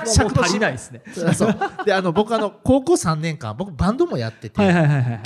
[0.05, 1.03] 尺も足りないですね。
[1.35, 1.57] そう。
[1.85, 4.61] であの僕あの高校3年間僕バンドもやってて、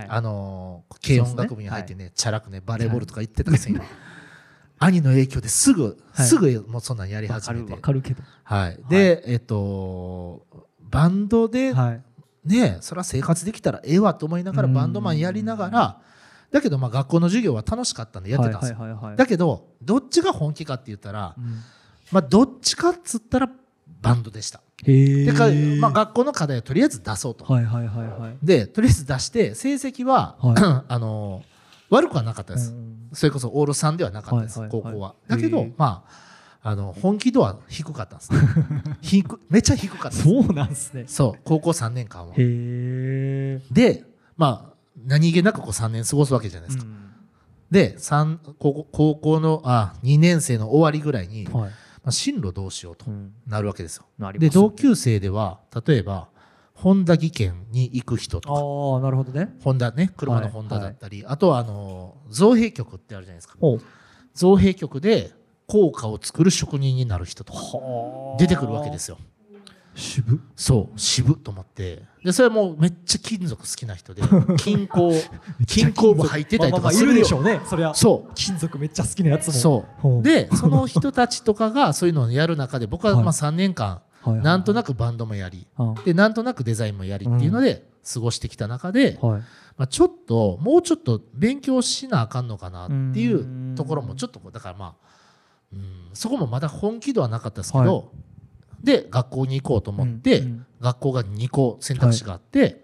[0.09, 3.81] あの軽音楽部に入ってねチャラくねバレーボールとか行ってたんですよ、
[4.78, 6.26] 兄の影響ですぐ、はい。
[6.26, 7.72] すぐもうそんなんやり始めて。
[7.72, 8.22] わかるけど。
[8.44, 10.46] はい、で、えっと
[10.81, 12.02] バンドではい。
[12.44, 14.74] ねそれは生活できたらええわと思いながらうん。
[14.74, 16.00] バンドマンやりながら
[16.50, 18.78] だけどまあ学校の授業は楽しかったんでやってたんですよ、
[19.16, 21.62] だけどどっちが本気かって言ったら、うん
[22.12, 23.51] まあ、どっちかっつったら
[24.01, 24.61] バンドでした。
[24.85, 25.48] でか、
[25.81, 27.44] まあ、学校の課題をとりあえず出そうと。
[27.44, 28.37] はいはいはいはい。
[28.42, 31.42] でとりあえず出して成績は、は あの
[31.88, 32.72] 悪くはなかったです。
[32.72, 34.92] うんそれこそオール3ではなかったです、はいはいはい。
[34.92, 35.14] 高校は。
[35.29, 36.05] だけどま
[36.62, 38.38] ああの本気度は低かったんですね。
[39.01, 40.22] 低めっちゃ低かったです。
[40.22, 41.05] そうなんですね。
[41.07, 42.35] そう高校3年間は。
[43.70, 44.05] で
[44.37, 44.72] まあ
[45.07, 46.90] 何気なくこう3年過ごすわけじゃないですか、
[47.70, 51.70] で三高校高校のあ2年生の終わりぐらいに、まはい
[52.04, 53.32] あ、進路どうしようとうん。
[53.46, 54.06] なるわけですよ。
[54.18, 56.28] なりますで同級生では例えば
[56.74, 58.54] 本田技研に行く人とか。
[58.54, 59.54] ああなるほどね。
[59.62, 63.56] ホンダね車のホンダだったり、あとはあの造幣局ってあるじゃないですか。
[63.60, 63.78] お
[64.34, 65.32] 造幣局で
[65.68, 68.38] 硬貨を作る職人になる人とかはあ。
[68.38, 69.18] 出てくるわけですよ
[69.94, 70.40] 渋？
[70.57, 72.02] そう渋っと思って。
[72.24, 74.22] でそれはもうめっちゃ金属好きな人で
[74.59, 75.12] 金工
[75.66, 77.18] 金工部入ってたりとかするよ。
[77.18, 77.94] でしょうねそりゃ。
[77.94, 78.33] そう。
[78.35, 79.52] 金属めっちゃ好きなやつも。
[79.52, 79.85] そ
[80.20, 80.22] う。
[80.22, 83.24] でその人たちとかがそういうのをやる中で僕ははい。
[83.24, 89.42] まあ3年間はいはいなんとなくバンドもやりあでなんとなくデザインもやりっていうので過ごしてきた中で、はい。
[89.76, 94.94] まあ、ちょっともうちょっと勉強しなあかんのかなっていうところもちょっとだからまあ
[95.72, 98.12] うんそこもまだ本気度はなかったですけど、
[98.82, 100.42] で学校に行こうと思って、
[100.80, 102.82] 学校が2校選択肢があって、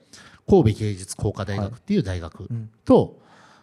[0.48, 2.70] 神戸芸術工科大学っていう大学うん。
[2.84, 3.20] と,、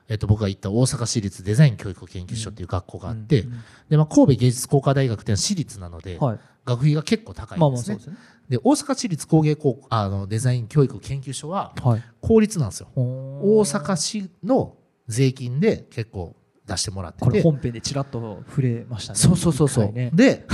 [0.08, 3.52] えっと僕が行った大阪市立デザイン教育研究所っていう学校があって、うん
[3.90, 6.40] でまあ、神戸芸術工科大学っていうのは私立なので、はい。
[6.66, 7.96] 学費が結構高いまあんですね。
[7.98, 8.18] ですね。
[8.50, 12.04] で大阪市立工芸高あのデザイン教育研究所ははい。
[12.22, 12.90] 公立なんですよ。
[12.96, 14.76] 大大阪市の
[15.08, 16.36] 税金で結構
[16.68, 17.26] 出してもらってて。
[17.26, 19.20] これ本編でちらっと触れましたね。
[19.20, 20.12] そうそうそうそう、ね。
[20.14, 20.46] で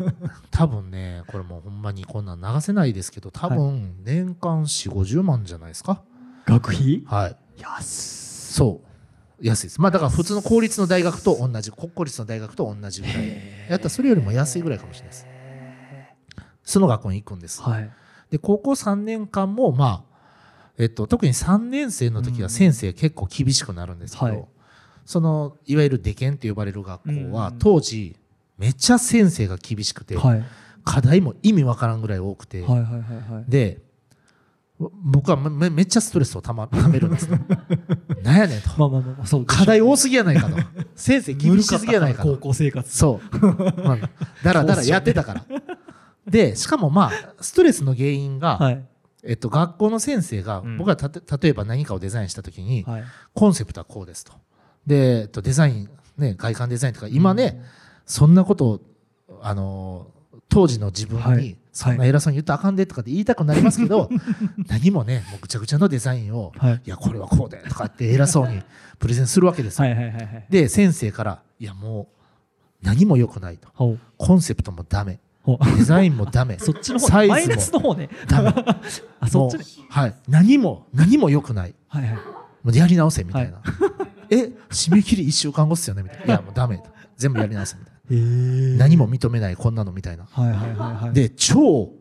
[0.50, 6.02] 多分ねこれもうほんまにこんなん流せないですけど多分年間4 5 0万じゃないですか。
[6.46, 7.02] 学費？
[7.06, 7.36] はい。
[7.60, 8.80] 安そ
[9.40, 9.46] う。
[9.46, 9.80] 安いです。
[9.80, 13.16] まあだから普通の公立の大学と同じ国公立の大学と同じぐらい。
[13.68, 15.26] やったらそれよりも安いぐらいかもしれないです。
[16.64, 17.60] その学校に行くんです。
[17.60, 17.90] はい。
[18.30, 20.08] で高校3年間もまあ
[20.78, 24.44] えっと、特に3年生の時は先生結構厳しくなるんですけど、はい
[25.08, 27.58] そのいわゆる出研って呼ばれる学校は、うん。
[27.58, 28.14] 当時
[28.58, 30.44] めっちゃ先生が厳しくて、はい。
[30.84, 32.62] 課題も意味わからんぐらい多くて、
[33.48, 33.80] で
[34.78, 37.40] 僕はめめっちゃストレスをたまためるんですね
[38.22, 38.68] なんやねんと。
[38.76, 40.56] まあまあまあ課題多すぎやないかと。
[40.94, 42.94] 先生厳しすぎやないか高と校生活。
[42.94, 44.10] そう、まあ、
[44.44, 45.44] だらだらやってたから。
[46.26, 48.84] でしかもまあストレスの原因が、はい。
[49.24, 50.76] えっと、学校の先生が、うん。
[50.76, 53.04] 僕がたて例えば何かをデザインした時に、はい。
[53.32, 54.34] コンセプトはこうですと
[54.86, 57.62] で、えっと、デザイン、ね、外観デザインとか今ね、
[58.06, 58.80] そんなことを
[59.42, 61.42] あのー当時の自分はい。
[61.42, 64.08] にそんな偉そうに言ったらあかんでとかって言いたくなりますけど、
[64.66, 66.82] 何もねもうぐちゃぐちゃのデザインを、はい。
[66.86, 68.62] いやこれはこうでとかって偉そうに
[68.98, 69.88] プレゼンするわけですよ。
[69.88, 72.08] はいはいはいはいで先生からいやも
[72.82, 73.98] う何も良くないと。
[74.16, 75.20] コンセプトもダメ。
[75.76, 76.58] デザインもダメ。
[76.60, 78.08] そっちの方サイズもマイナスの方ね。
[78.26, 78.48] ダメ。
[79.20, 79.64] あそっちね。
[79.90, 80.14] はい。
[80.28, 81.74] 何も何も良くない。
[81.88, 82.14] はいはい。
[82.14, 83.62] もうやり直せみたいな、
[84.30, 86.02] え締め切り1週間後っすよね？
[86.02, 86.24] みたいな。
[86.26, 86.28] い。
[86.28, 86.82] やもうダメ
[87.16, 87.98] 全部やり直せみたいな。
[88.78, 90.26] 何も認めないこんなのみたいな。
[90.30, 91.92] はいはいはいはいで超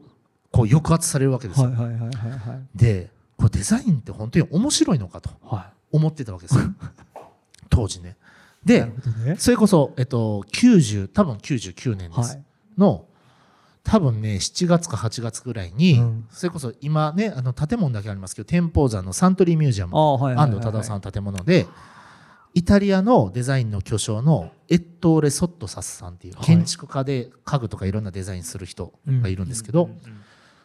[0.51, 2.77] こう抑圧されるわけですよ、はいはいはいはいはい。
[2.77, 6.63] でこれデザインって本当に面白いのかとは思ってたわけですよ。
[7.69, 8.15] 当時ね。
[8.63, 8.85] で
[9.25, 9.35] ね。
[9.37, 12.43] それこそ、えっと、90多分99年です、はい。
[12.77, 13.05] の
[13.83, 16.27] 多分ね7月か8月ぐらいに、うん。
[16.31, 19.97] それこそ今ねあの建物だけありますけど天保山のサントリーミュージアム。
[19.97, 20.45] あはいはいはい。
[20.45, 21.67] 安藤忠雄さんの建物で
[22.57, 29.91] イタリアのデザインの巨匠のエットーレ・ソットサスさんっていうはい建築家で家具とかいろんなデザインする人がいるんですけど、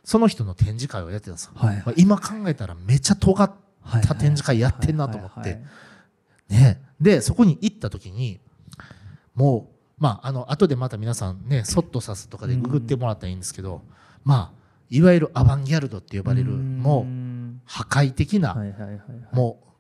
[0.02, 3.52] その人の展示会をやってたんですよ、はいまあ今考えたらめっちゃ尖っ
[3.83, 5.61] はいた展示会やってんなと思って
[6.48, 6.81] ね。
[6.98, 8.40] でそこに行った時に
[9.35, 13.83] もうまああの後でまた皆さんねソットサスとかでググってもらったらいいんですけど、
[14.24, 17.05] まあいわゆるアバンギャルドって呼ばれるもう
[17.66, 18.57] 破壊的な、
[19.33, 19.71] もう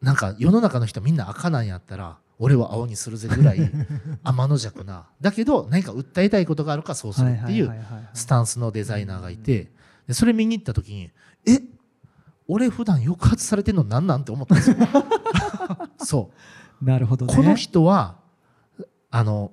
[0.00, 3.58] なんか世の中の人みんな赤なんやったら俺は青にするぜぐらい
[4.22, 5.06] 天の弱な。
[5.20, 9.72] だけど何か訴えたいことがあるからそうするっていうはいはいはいはいスタンスのデザイナーがいて
[10.06, 11.10] でそれ見に行った時に
[11.46, 11.62] え？
[12.46, 14.76] 俺普段抑圧されてんのなんなんて思ったんですよ。
[15.98, 16.30] そ
[16.80, 16.84] う。
[16.84, 17.34] なるほどね。
[17.34, 18.16] この人は
[19.10, 19.52] あの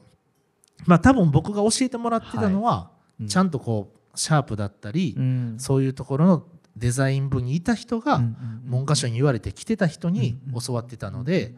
[0.86, 3.28] まあ多分僕が教えてもらってたのは、うん。
[3.28, 5.56] ちゃんとこうシャープだったり、うん。
[5.60, 6.44] そういうところの
[6.76, 8.22] デザイン部にいた人が、
[8.64, 11.56] 文科省に言われて来てた人に教わってたので、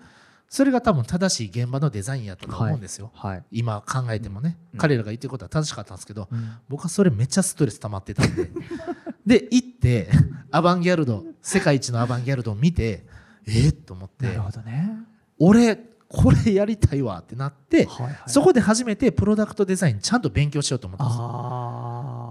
[0.50, 3.44] それが多分正しい現場のデザインやったと思うんですよ、はい。
[3.52, 4.80] 今考えてもね、うん。
[4.80, 6.52] 彼らが言ってることは正しかったんですけど、うん。
[6.70, 8.50] 僕はそれめっちゃストレス溜まってたんで
[9.26, 10.10] で行って
[10.52, 13.06] アバンギャルド世界一のアバンギャルドを見て
[13.46, 14.90] えっ、と思ってなるほどね。
[15.38, 15.76] 俺
[16.10, 21.18] これやりたいわってなって、はいはいそこで初めてプロダクトデザインちゃんと勉強しようと思ったんです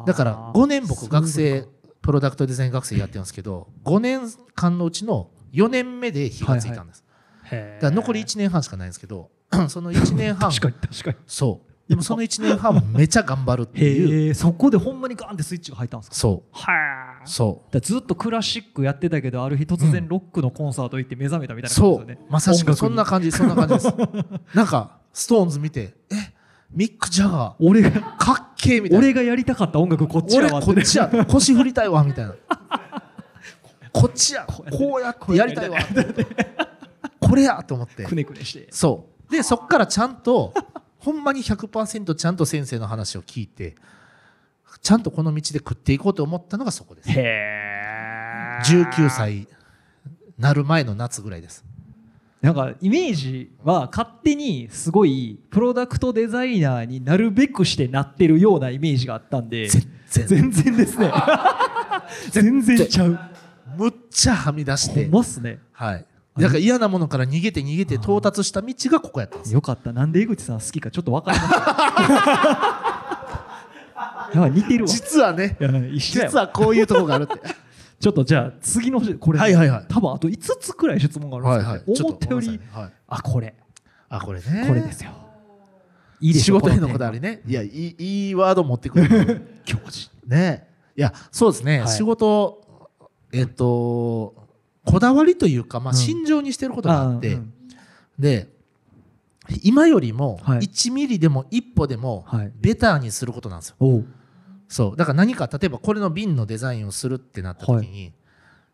[0.07, 1.67] だから5年僕学生
[2.07, 4.21] プロダクトデザイン学生やってるんですけど5年
[4.55, 7.05] 間のうちの4年目で火がついたんです、
[7.51, 9.31] へーだから残り1年半しかないんですけど
[9.69, 10.53] その1年半
[11.27, 11.73] そう。
[11.89, 14.35] でもその1年半めちゃ頑張るっていう。
[14.35, 16.17] そこでほんまにガンってスイッチが入ったんですか？
[16.17, 22.27] そはうそだからずっとクラシックやってたけどある日突然ロックのコンサート行って目覚めたみたういな感じそうですよね。
[22.29, 23.87] まさしくそんな感じそんな感じです。
[24.55, 26.36] なんかストーンズ見てえ
[26.71, 29.05] ミック・ジャガーに俺がかっけえみたいな。
[29.05, 31.27] 俺がやりたかった音楽こっちや俺わこっちや。
[31.27, 32.35] 腰振りたいわみたいな。
[33.93, 34.47] こっちや。
[34.47, 35.79] こうやってやりたいわ。
[37.21, 38.05] これやと思って。
[38.05, 38.69] くねくねして。
[38.71, 39.33] そう。
[39.33, 40.53] でそっからちゃんと
[40.99, 43.75] ほんまに100%ちゃんと先生の話を聞いて
[44.83, 47.11] ちゃんとこの道で食っていこうと思ったのがそこです。
[47.11, 49.49] へえ19歳
[50.39, 51.65] なる前の夏ぐらいです
[52.47, 59.69] なんかイメージは勝手にすごいプロダクトデザイナーになるべくしてなってるようなイメージがあったんで
[60.09, 60.77] 全然。
[60.77, 61.13] ですね。
[62.31, 63.19] 全然ちゃう。
[63.77, 65.59] むっちゃはみ出しほてんまっすね。
[65.73, 66.07] はい。
[66.39, 69.57] だから嫌なものから逃げて逃げて到達した道がここやったんですよ。
[69.57, 69.93] よかった。
[69.93, 71.51] なんで江口さん好きかちょっと分かりまし
[74.35, 74.89] た 似てるわ。
[74.89, 75.57] 実はね
[75.97, 77.41] 実はこういうとこがあるって
[77.99, 79.87] ちょっとじゃあ次のこれ、はいはいはい。
[79.89, 82.93] 多分あと5つくらい質問があるんですけど、ちょ思ったよりはい。
[83.09, 83.55] あこれ。
[84.09, 84.65] あこれね。
[84.69, 85.11] これですよ。
[86.21, 87.43] いいでし仕ょ事へのこだわりね。
[87.47, 89.61] いやいいいいワード持ってくる。
[89.65, 90.11] 教授。
[90.27, 90.69] ね。
[90.97, 91.89] いやそうですね、はい。
[91.89, 92.63] 仕事
[93.33, 94.35] えっと
[94.85, 95.97] こだわりというか、まあ、うん。
[95.97, 97.53] 心情にしてることがあって、うん。
[98.19, 98.49] で
[99.63, 100.59] 今よりもはい。
[100.61, 102.53] 1ミリでも一歩でもはい。
[102.61, 103.77] ベターにすることなんですよ。
[103.81, 104.07] おう
[104.69, 104.97] そう。
[104.97, 108.13] だから何か例えばこれの瓶のデザインをするってなった時に、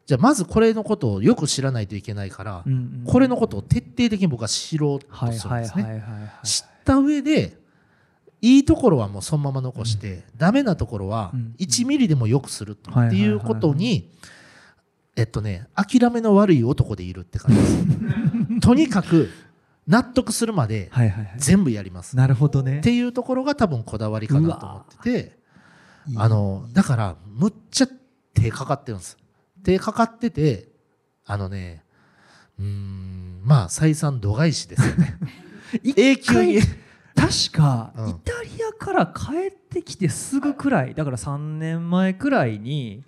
[0.06, 5.82] じゃあまずこれのことをよく知らないといけないから、うんうんこれのことを徹底的に僕は知ろうとはいするんですね。
[5.84, 7.56] はいはいはいはい知った上で
[8.40, 14.10] いいところはもうそのまま残して、ダメなところはうん1ミリでもよくするはいっていうことに
[15.14, 18.60] えっとね諦めの悪い男でいるって感じです。
[18.60, 19.30] とにかく
[19.86, 21.34] 納得するまではいはいはい。
[21.38, 22.16] 全部やります。
[22.16, 22.78] なるほどね。
[22.78, 25.41] っていうところが多分こだわりかなと思ってていい
[26.16, 27.88] あのだからむっちゃ
[28.34, 29.16] 手かかってるんです。
[29.64, 30.68] 手かかってて
[31.24, 31.84] あのね
[32.58, 35.18] うーんまあ再三度外視ですよね。
[35.96, 36.60] 永久に。
[37.14, 38.08] 確か、うん。
[38.10, 43.04] イタリアから帰ってきてすぐくらいだから3年前くらいに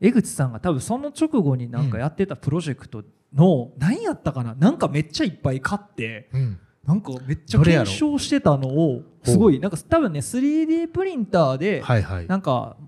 [0.00, 3.04] 江口さんが多分その直後になんかやってたプロジェクト
[3.34, 12.26] の、何やったかななんかめっちゃいっぱい買ってうんなんかめっちゃ検証してたのをすごいなんか多分ね 3D プリンターではいはい。
[12.26, 12.78] なんか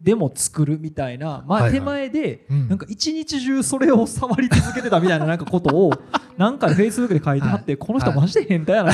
[0.00, 1.72] でも作るみたいな、まあ、はいはい。
[1.72, 2.68] 手前でうん。
[2.68, 5.92] なんか一日中それを触り続けてたみたいななんかことを
[6.38, 8.84] なんかフェイスブックで書いてあって、この人マジで変態や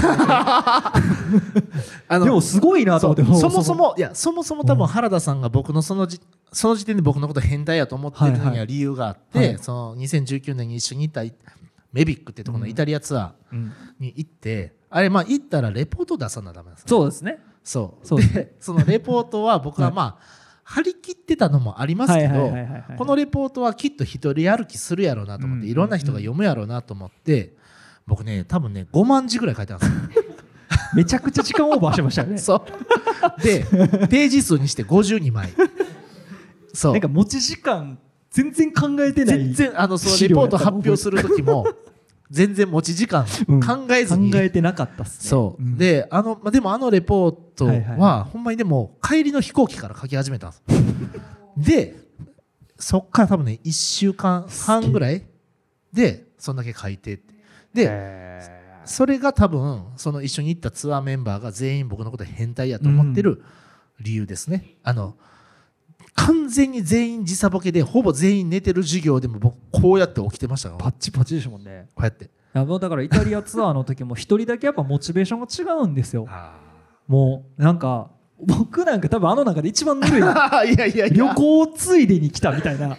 [2.08, 3.62] な でもすごいなと思ってそも。
[3.62, 6.18] そもいやそもそも多分原田さんが僕のそのじ
[6.52, 9.58] その時点で僕のこと変態やと思ってるのはいはには理由があって、はい。
[9.58, 11.24] その2019年に一緒に行った
[11.92, 17.38] メビックってところのイタリアツアうんーに行って、あれまあ行ったらレポート出さなダメなんですよそうですね。
[17.62, 18.06] そう。
[18.06, 22.52] そうでそのレポートは僕はまあ、張り切ってたのもありますけど、
[22.96, 25.70] このレポートはきっと一人歩きするやろうなと思って、うん。
[25.70, 27.54] いろんな人が読むやろうなと思って、
[28.06, 30.24] 僕ね多分ね5万字ぐらい書いてあるんですよ。
[30.94, 32.38] めちゃくちゃ時間オーバーしてましたよね。
[32.38, 32.64] そ
[33.38, 33.42] う。
[33.42, 33.64] で、
[34.08, 35.52] ページ数にして52枚。
[36.72, 36.92] そう。
[36.92, 37.98] なんか持ち時間
[38.30, 41.66] 全然考えてない全然、あの、そのレポート発表する時も、
[42.30, 44.30] 全然持ち時間うん考えずに。
[44.30, 45.62] 考えてなかったっすねそう。
[45.62, 50.62] んで、あの、まあでもあのレポートはいはいは、ほんまにでも、帰りの飛行機から書き始めたんです。
[51.58, 51.96] で、
[52.78, 55.26] そっから多分ね、1週間半ぐらい
[55.92, 57.20] で、そんだけ書いて。
[57.74, 58.50] で、へ
[58.84, 63.42] それが多分その一緒に行ったツアーメンバーが全員僕のこと変態やと思ってる
[64.00, 64.76] 理由ですね。
[64.82, 65.16] あの
[66.14, 71.88] 完全に全員時差ボケでほぼ全員寝てる授業でも僕こうやって起きてましたかパッチパチでしたもんね。
[71.96, 72.24] うやって。
[72.24, 76.26] いやもうだからイタリアツアーの時も一人だけやっぱモチベーションが違うんですよ。
[76.28, 76.58] あ
[77.06, 78.10] もうなんか
[78.44, 80.22] 僕なんか多分あの中で一番ぬるい。
[80.22, 81.14] ー いやいやいや。
[81.14, 82.96] 旅行ついでに来たみたいな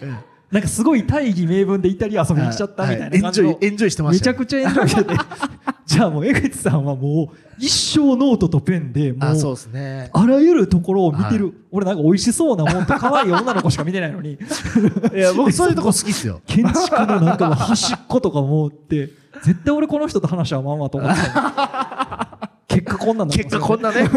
[0.52, 3.48] なんかすごい大義名分でイタリア遊びに来ちゃったみたいな感じの。
[3.48, 5.14] エンジョイエンジョイしてましたよめちゃくちゃエンジョイしてて。
[5.86, 10.10] じゃあもう江口さんはもう一生ノートとペンでもあそううですね。
[10.12, 11.54] あらゆるところを見てる、はい。
[11.70, 14.32] 俺なんか美味しそうなもんと可愛い女の子しか見てないのに。
[15.14, 16.42] いや僕そういうとこ好きっすよ。
[16.46, 19.10] 建築のなんか端っことかもって。
[19.42, 24.08] 絶対俺この人と話はまんまと思ってた結果こんなんな結果こんなね。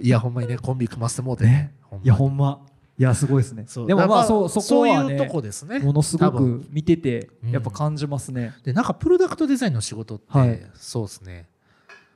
[0.00, 1.74] いやほんまにねコンビ組ませてもうてね。
[2.04, 2.60] いやほんま
[2.98, 3.64] いやすごいですね。
[3.86, 5.78] でもまあそうそこはそういうとねこですね。
[5.78, 7.50] ものすごく見ててうん。
[7.50, 10.60] やっぱ感じますね、でなんかプロダクトデザインの仕事って、はい。
[10.74, 11.48] そうですね。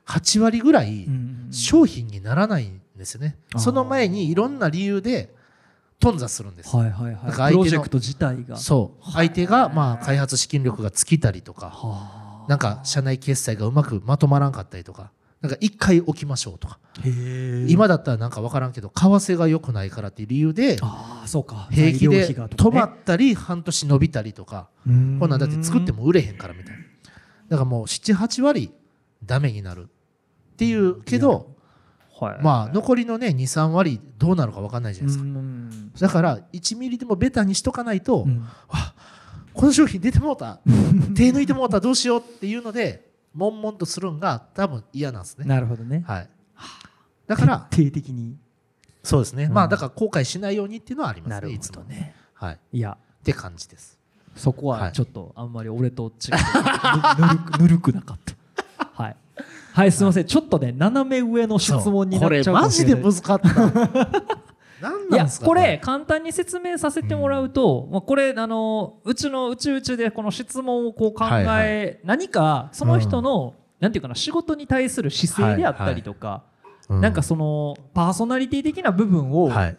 [0.05, 3.37] 8割ぐらいうん商品にならないんでですよね。
[3.53, 3.59] あー。
[3.59, 5.33] その前にいろんな理由で
[5.99, 7.51] 頓挫するんです、はいはいはい。
[7.51, 8.57] プロジェクト自体が。
[8.57, 9.11] そう。
[9.11, 11.67] 相手がまあ開発資金力が尽きたりとか。
[11.67, 12.45] はあ。
[12.49, 15.11] なんか社内決済がうまくまとまらんかったりとか
[15.43, 16.79] なんか一回置きましょうとか。
[17.67, 21.67] 今だったらなんか分からんけど為替が良くないからっていう理由でああそうか。
[21.69, 26.81] 平気で止まったり半年伸びたりとかこんなんだって作っても売れへんからみたいな。
[27.49, 28.71] だからもう78割
[29.25, 29.89] ダメになる
[30.53, 31.53] っていうけど
[32.17, 32.41] はい。
[32.41, 35.29] まあ残りのね23割どうなるか分かんないじゃないですか。
[35.29, 35.91] うん。
[35.93, 38.47] だから1ミリでもベタにしとかないと、うん。
[39.53, 40.61] この商品出てもうた。
[41.15, 41.81] 手抜いてもうた。
[41.81, 45.45] どうしようっていうので悶々とするんが多分嫌なんですね。
[45.45, 46.03] なるほどね。
[46.07, 46.29] はい。
[47.27, 48.37] だから徹底的に。
[49.03, 49.53] そうですね、うん。
[49.53, 52.15] まあだから後悔しないようにっていうのはありますなるほどね。
[52.33, 52.55] はい。
[52.55, 52.97] っいや。
[53.23, 53.99] て感じです。
[54.35, 54.91] そこははい。
[54.93, 56.31] ちょっとあんまり俺と違って
[57.21, 59.03] ぬぬるく ぬるくなかった。
[59.03, 59.17] はい。
[59.73, 60.25] はいすみません。
[60.25, 63.11] ちょっとね斜め上の質問になっちゃうかこれマもしれない。
[63.11, 64.42] ジで難かった何
[65.11, 76.43] いやこれ簡単に説明させてもらうと、まあ、これあのうちのうちうちでこの質問をこう考え、はいは何かその人の、なんていうかな仕事に対する姿勢であったりとか、
[76.89, 79.77] うなんかそのパーソナリティ的な部分をはい。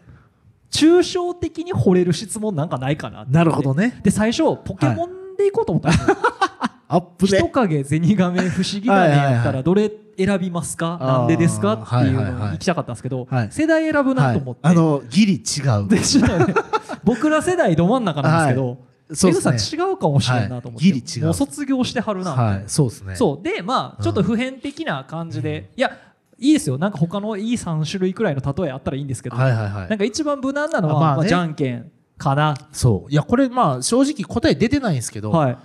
[0.71, 4.01] 抽象的に掘れる質問なんかないかななるほどね。
[4.03, 6.17] で最初ポケモンでいこうと思ったんですよ、
[6.89, 10.99] アップで人影ゼガメ不思議だねやったらどれ選びますか？
[11.01, 11.73] なんでですか？
[11.73, 13.53] っていうのに行きたかったんですけど、はい。
[13.53, 15.89] 世代選ぶなと思って、はい、あのギリ違う。
[15.89, 16.55] でしょうね。
[17.03, 18.79] 僕ら世代ど真ん中なんですけど、はい。
[19.17, 19.37] そうね。
[19.37, 20.93] 口さん違うかもしれんなと思って、はい。
[20.93, 21.25] ギリ違う。
[21.25, 22.31] もう卒業してはるな。
[22.31, 22.65] みたいな、はい。
[22.67, 23.17] そうですね。
[23.17, 23.43] そう。
[23.43, 25.91] でまあちょっと普遍的な感じで、いや
[26.39, 26.79] いいですよ。
[26.79, 29.89] なんか他のいい3種類くらいの例えあったらいいんですけど、はいはいはい。
[29.89, 31.17] なんか一番無難なのはあまあね。
[31.17, 33.11] まあ、じゃんけんかな、そう。
[33.11, 35.57] いやこれまあ正直答え出てないんですけど、はい、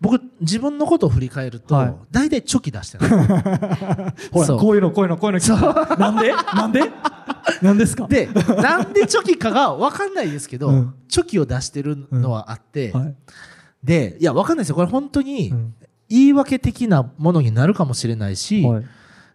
[0.00, 1.94] 僕自分のことを振り返ると、はい。
[2.10, 3.08] 大体チョキ出してる
[4.30, 5.96] ほらこういうのこういうのこういうの。
[5.96, 6.32] なんで？
[6.54, 6.80] なんで？
[7.62, 8.06] なんですか？
[8.06, 10.94] でなんでチョキかが分かんないですけど、うん。
[11.08, 13.14] チョキを出してるのはあって、はい。
[13.82, 14.76] でいや分かんないですよ。
[14.76, 15.74] これ本当にうん。
[16.08, 18.84] 言い訳的なものになるかもしれないし、はい。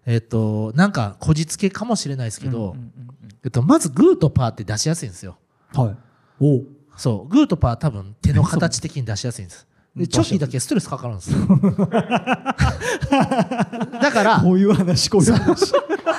[0.05, 2.89] えっとなんかこじつけかもしれないですけど、うんうんうん
[3.43, 5.38] えっと、まずグーとパーって出しやすいんですよ。
[5.76, 5.95] うんはい。
[6.39, 7.32] おうそう。
[7.32, 9.68] グーとパー多分手の形的に出しやすいんです。
[9.68, 11.37] うんでチョキだけストレスかかるんですよ。
[14.01, 15.71] だからこういう話こういう話。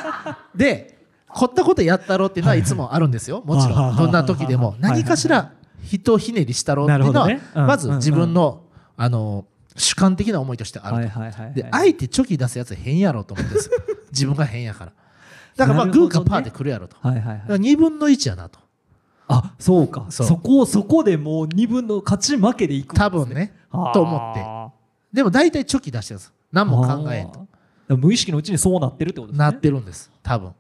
[0.55, 0.99] で
[1.29, 2.63] 凝ったことやったろうっていうのはい。
[2.63, 3.43] つもあるんですよ。
[3.45, 3.97] もちろん。
[3.97, 4.77] どんな時でも。
[4.79, 5.51] 何かしら
[5.83, 7.29] 人ひねりしたろうっていうのは
[7.67, 8.63] まず自分の
[8.97, 9.45] あの
[9.77, 10.95] 主観的な思いとしてあると。
[10.95, 11.55] はいはいはいはい。
[11.55, 13.73] であえてチョキ出すやつ変やろうと思ってるんです。
[13.73, 13.79] よ
[14.13, 14.93] 自分が変やから。
[15.57, 16.97] だからまあグーかパーで来るやろと。
[17.03, 17.39] だはいはいはい。
[17.41, 18.61] から2分の1やなと。
[19.27, 20.07] あそうか。
[20.11, 23.53] そこそこでもう2分の勝ち負けでいくんです多分ね
[23.93, 24.41] と思って。
[24.41, 24.71] あ
[25.13, 26.33] でも大体チョキ出してるんです。
[26.53, 27.47] 何ーも考えんと。
[27.97, 29.45] 無意識のうちにそうなってるってことですね。
[29.45, 30.11] なってるんです。
[30.23, 30.51] 多分。
[30.51, 30.55] っ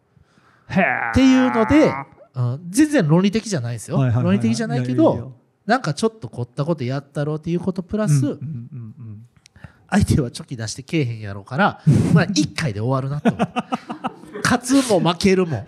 [1.14, 1.92] ていうので、
[2.34, 4.36] うん、全然論理的じゃないですよ、はいはいはいはい。
[4.36, 5.22] 論理的じゃないけいやい
[5.66, 9.26] なんかちょっと凝ったことやったろうっていうことプラス、うんうんうんうん
[9.86, 11.80] 相手はチョキ出してけえへんやろうから
[12.12, 13.30] まあ1回で終わるなと
[14.42, 15.64] 勝つも負けるも。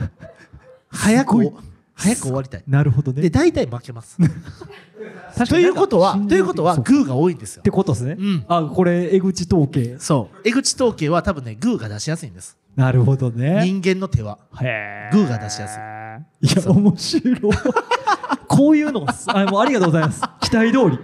[0.89, 1.53] 早く
[1.97, 2.63] 早く終わりたい。
[2.69, 3.23] なるほどね。
[3.23, 4.19] で大体負けます。
[5.49, 7.61] ということはということはグーが多いんですよ。
[7.61, 8.45] ってことですね、うん。
[8.49, 9.97] あこれ江口統計。
[9.99, 10.37] そう。
[10.45, 12.57] 江口統計は多分ねグーが出しやすいんです。
[12.77, 13.63] なるほどね。
[13.65, 14.39] 人間の手は。
[14.61, 15.79] へグーが出しやす
[16.45, 16.47] い。
[16.47, 17.41] いや面白い。
[18.47, 20.23] こういうのあもうありがとうございます。
[20.41, 20.99] 期待通り。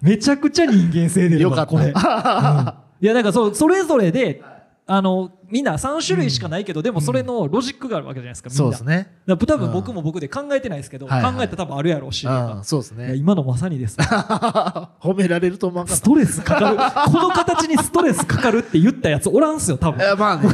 [0.00, 1.74] めちゃくちゃ人間性出るよかった。
[1.74, 1.92] わこれ、うん。
[3.00, 4.42] いやなんかそうそれぞれで
[4.86, 8.58] あのみんな3種類しかないけど、でもそれのロジックがあるわけじゃないですかみんな。
[8.58, 9.16] そうですね。
[9.26, 9.72] だから多分うん。
[9.72, 12.64] 僕も僕で考えてないですけど、考えて多分あるやろうし、うん。
[12.64, 13.14] そうですね。
[13.16, 13.96] 今のまさにです。
[15.00, 16.76] 褒められると思わんかっストレスかかる。
[17.12, 20.18] この形にストレスかかるって言ったやつおらんすよ多分。
[20.18, 20.48] まあね。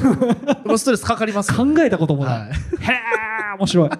[0.76, 1.56] ストレスかかりますよ。
[1.56, 2.50] 考えたこともない、はい。
[2.50, 3.90] へえ面白い。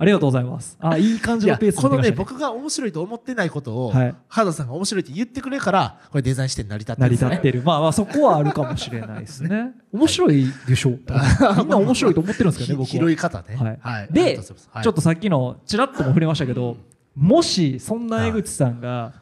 [0.00, 0.78] ありがとうございます。
[0.80, 4.14] あいい感じのペースこのねで僕が面白いと思ってないことを、はい。
[4.28, 7.30] 原田さんが面白いって言ってくれるからこれデザインして成り立って成りるんですね。
[7.32, 7.62] 立ってる。
[7.62, 9.72] まあまあそこはあるかもしれないですね。
[9.92, 11.00] 面白いでしょう。
[11.58, 12.92] みんな面白いと思ってるんですけどね僕は。
[12.92, 13.56] 広い方ね。
[13.56, 13.78] はい。
[13.80, 14.40] はい、で
[14.72, 14.84] はい。
[14.84, 16.76] ちょっとさっきのちらっとも触れましたけど
[17.16, 19.12] もしそんな江口さんが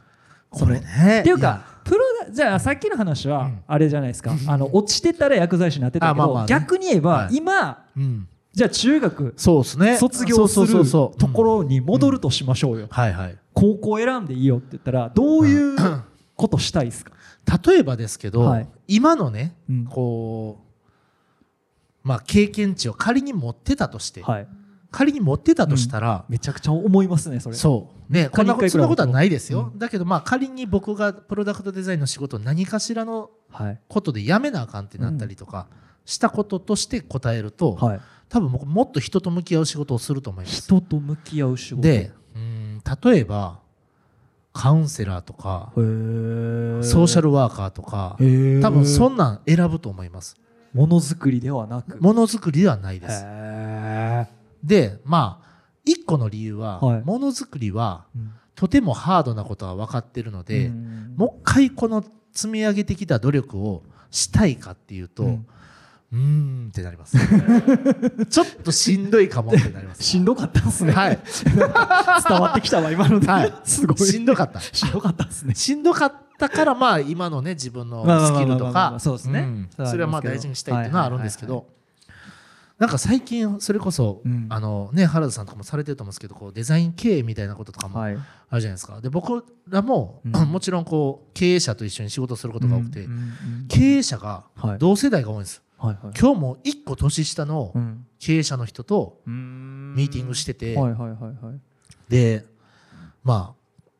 [0.53, 1.21] それね。
[1.21, 3.59] っていうかプロだじゃあさっきの話はうん。
[3.67, 6.49] あれじゃないですか、あの落ちてたら薬剤師になってたけど、あまあまあね。
[6.49, 7.37] 逆に言えば、はい。
[7.37, 8.29] 今うん。
[8.53, 9.97] じゃあ中学そうですね。
[9.97, 11.19] 卒業するそうそうそうそう。
[11.19, 13.39] ところに戻るとしましょうよ、はいはい。
[13.55, 15.77] 高校選んでいいよって言ったらどういう
[16.35, 17.13] ことしたいですか、
[17.65, 18.69] 例えばですけど、はい。
[18.89, 19.85] 今のね、うん。
[19.87, 20.68] こう
[22.09, 24.49] まあ経験値を仮に持ってたとして、はい、
[24.91, 27.57] 仮に持ってたとしたら、めちゃくちゃ思いますねそれ。
[27.57, 28.13] そう。
[28.13, 33.81] ねこんなことそんなことはないですよ、うだけどまあ仮に僕がプロダクトデザインの仕事を何かしらのはい。
[33.89, 35.69] ことで辞めなあかんってなったりとか
[36.07, 38.01] したこととして答えると、はい。
[38.31, 40.63] 多分僕もっと人と向き合う仕事をすると思います。
[40.63, 41.83] 人と向き合う仕事。
[41.83, 43.61] でうん例えば
[44.55, 50.37] カウンセラーとかソーシャルワーカーとか多分そんなん選ぶと思います。
[50.73, 52.01] ものづくりではなく。
[52.01, 53.23] ものづくりではないです。
[53.25, 54.27] へ
[54.63, 55.49] でまあ
[55.85, 57.03] 一個の理由は、はい。
[57.03, 58.33] ものづくりはーうん。
[58.55, 61.15] とてもハードなことは分かってるので、うん。
[61.17, 66.17] もう一回この積み上げてきた努力をしたいかっていうと、ううんー
[66.67, 67.17] んってなります。
[68.29, 70.03] ちょっとしんどいかもってなります。
[70.03, 71.19] しんどかったですね、はい。
[71.47, 73.55] 伝わってきたわ今ので、はい。
[73.65, 73.99] すごい。
[73.99, 74.61] しんどかった。
[74.61, 75.55] しんどかったですね。
[75.55, 79.41] しんどかったからまあ今のね自分のスキルとかあそうですね。
[79.41, 79.69] ん。
[79.87, 81.67] それはまあ大事にしたいっていうのはあるんですけど。
[82.79, 84.47] なんか最近それこそ、うん。
[84.49, 88.15] あのね原田さんとかもされてると思うんですけどこうデザイン経営みたいなこととかもあはい。
[88.15, 89.01] るじゃないですか。
[89.01, 90.33] で僕らも、うん。
[90.49, 93.09] もちろんこう経営者と一緒に仕事することが多くて、
[93.69, 94.79] 経営者がはい。
[94.79, 95.63] 同世代が多いんです。
[95.81, 98.07] 今日も1個年下のうん。
[98.21, 100.77] 経営者の人とミミーティングしてて、
[102.09, 102.45] で
[103.23, 103.58] まあ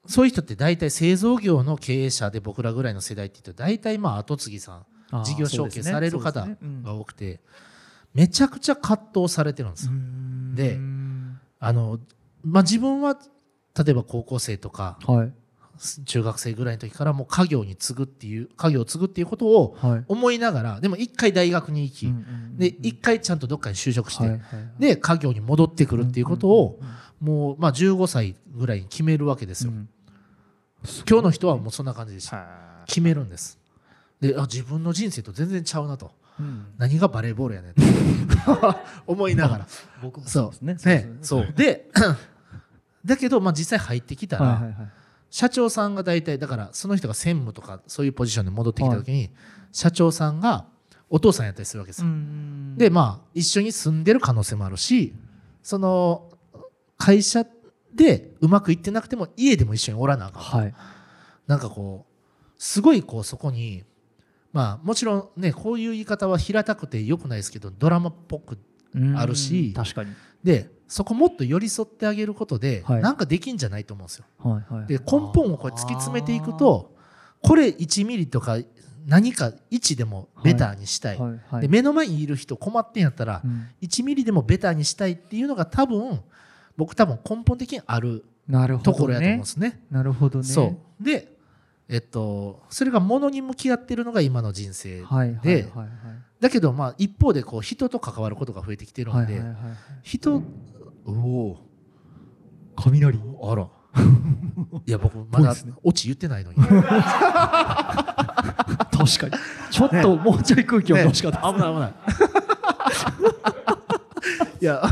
[0.09, 4.83] そういう人って大体製造業の経営者で僕らぐらいの世代って言うと大体まあ後継ぎさ
[5.13, 6.49] ん事業承継される方
[6.83, 7.41] が多くて
[8.15, 9.93] めちゃくちゃ葛藤されてるんですよ。
[9.93, 10.55] うん。
[10.55, 12.01] でうんあの
[12.43, 13.19] まあ、自分は
[13.77, 15.33] 例えば高校生とかはい。
[16.07, 20.05] 中学生ぐらいの時からもう家業に継ぐっていう家業を継ぐっていうことをはい。
[20.09, 24.47] 思いながらでも一回大学に行き、うんうんうんで一回ちゃんとどっかに就職して、はいはいは
[24.79, 24.81] い。
[24.81, 29.73] で家業に戻ってくるっていうことをうんうんうんもうまあ15歳ぐらいに決めるわけですよ。
[29.73, 29.89] うん
[31.09, 32.31] 今日の人はもうそんな感じでし
[32.87, 33.59] 決めるんです。
[34.21, 36.07] であ自分の人生と全然ちゃうなと。
[36.07, 36.09] い
[36.41, 36.67] うん。
[36.79, 37.83] 何がバレーボールやねんと
[39.07, 39.67] 思いながら。
[40.03, 40.49] 僕もそそう。
[40.49, 40.95] うですね。
[40.97, 41.19] ね。
[41.23, 41.53] そう。
[41.53, 41.91] で
[43.05, 44.91] だけど、まあ、実際入ってきたら、はいはいはい。
[45.31, 49.31] 社長さんが大体だからその人が専務とかそういうポジションで戻ってきた時に、
[49.73, 50.67] 社長さんが
[51.11, 52.09] お父さんやったりするわけですよ。
[52.09, 52.75] うん。
[52.77, 55.15] でまあ一緒に住んでる可能性もあるし
[55.63, 56.31] その
[56.97, 57.45] 会社
[57.95, 60.75] でうまくいってなくても家でも一緒におらなあかんはい。
[61.47, 63.85] なんかこうすごいこうそこに
[64.53, 68.59] まあもちろんねこういう言い方は平たくてよくないですけどドラマっぽく
[69.17, 70.13] あるしうん確かに。
[70.43, 73.03] でそこもっと寄り添ってあげることで、はい。
[73.03, 74.25] なんかできんじゃないと思うんですよ。
[74.39, 74.87] はいはい。
[74.87, 76.95] で根本をこれ突き詰めていくと
[77.43, 78.59] これ1ミリとか
[79.07, 83.69] 何か1でもベターにしたい、はいはいで目の前にいる人困ってんやったらうん。
[83.83, 86.21] 1ミリでもベターにしたいっていうのが多分
[86.79, 89.81] 僕多分根本的にあるなるほどところやと思うんねですね。
[89.91, 90.45] なるほどね。
[90.45, 91.05] そう。
[91.05, 91.37] で
[91.89, 95.89] えっとそれが物に向き合ってるのが今の人生、はいはいではいはい。
[96.41, 99.57] だけどまあ一方でこう人と関わることが増えてきてるんで、はいはいはいはい。
[100.05, 100.41] 人
[101.05, 101.57] おお。
[102.77, 103.19] 雷。
[103.43, 103.69] あら。
[104.87, 105.53] いや僕まだ
[105.83, 106.59] オチ言ってないのに。
[106.59, 106.95] 確か
[109.05, 109.11] に。
[109.73, 111.95] ちょっともうちょい空気を欲しかった危ない危ない。
[114.61, 114.83] いや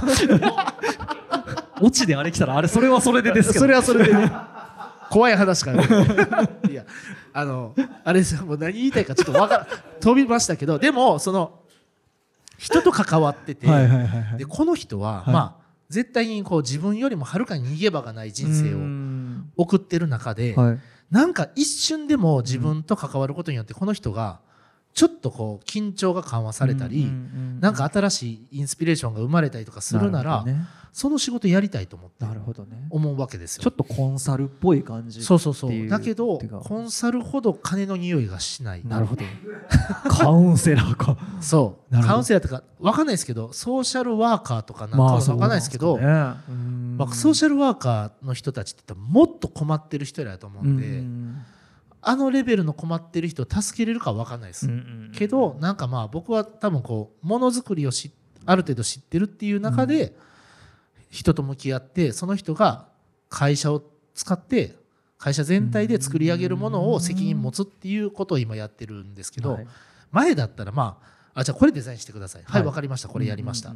[1.81, 3.61] オチであれ来たらあれそれはそれでですけど。
[3.61, 4.31] それはそれでね。
[5.11, 6.85] 怖い話からねいや
[7.33, 8.45] あのあれですよ。
[8.45, 9.67] もう何言いたいかちょっとわから
[10.01, 11.61] 飛びましたけどでもその
[12.59, 14.39] 人と関わってて、はいはいはいはい。
[14.39, 15.33] でこの人は、はい。
[15.33, 19.53] まあ絶対にこう自分よりもはるかに逃げ場がない人生うをん。
[19.57, 20.79] 送ってる中で、はい。
[21.11, 24.41] なんか一瞬でも自分と関わることによってこの人が
[24.97, 30.45] ちょっとこう緊張が緩和されたり、うんうんうんなんか新しいインスピレーションが生まれたりとかするなら
[30.93, 32.87] その仕事やりたいと思ってなるほどね。
[32.91, 33.63] 思うわけですよ。
[33.63, 35.39] ちょっとコンサルっぽい感じそう。
[35.39, 35.89] そうそうう。
[35.89, 38.83] だけどコンサルほど金の匂いがしない。
[38.85, 39.25] なるほど。
[40.09, 41.17] カウンセラーか。
[41.41, 42.03] そう。
[42.03, 46.57] カウンセラーとか分かんないですけどソーシャルワーカーとかなんかは分かんないですけど、そうなんですかね。
[46.59, 51.43] うんまあ、ソーシャルワーカーの人たちって言ったらもっと困ってる人らやと思うんで、うん
[52.09, 54.69] あのレベルの困ってる人を助けれるか分かんないです、
[55.13, 58.13] けどなんかまあ僕は多分こうものづくりをし
[58.45, 60.15] ある程度知ってるっていう中で
[61.11, 62.87] 人と向き合ってその人が
[63.29, 63.83] 会社を
[64.15, 64.77] 使って
[65.19, 69.67] 会社全体で作り上げるものを責任持つっていうことを今やってるんですけど、はい。
[70.13, 71.01] 前だったらま
[71.35, 72.43] ああじゃあこれデザインしてください。
[72.45, 72.63] はい、はい。
[72.63, 73.09] 分かりました。
[73.09, 73.75] これやりました。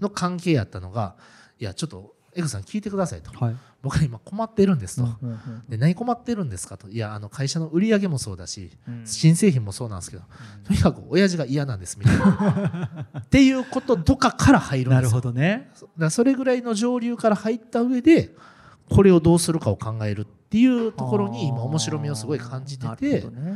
[0.00, 1.16] の関係やったのが
[1.58, 3.30] いやちょっとエグさん聞いてくださいと。
[3.30, 3.56] うんはい。
[3.82, 5.64] 僕は今困ってるんですと、うんうんうん。
[5.68, 6.88] で何困ってるんですかと。
[6.88, 9.06] いやあの会社の売り上げもそうだしうん。
[9.06, 10.22] 新製品もそうなんですけど
[10.66, 13.06] とにかく親父が嫌なんですみたいな。
[13.20, 15.20] っていうこととかから入るんなるですよ。
[15.20, 15.70] ほどね。
[15.98, 18.34] だそれぐらいの上流から入った上で
[18.88, 23.54] これをどうするかを考えるっていうところに今面白みをすごい感じてなてね。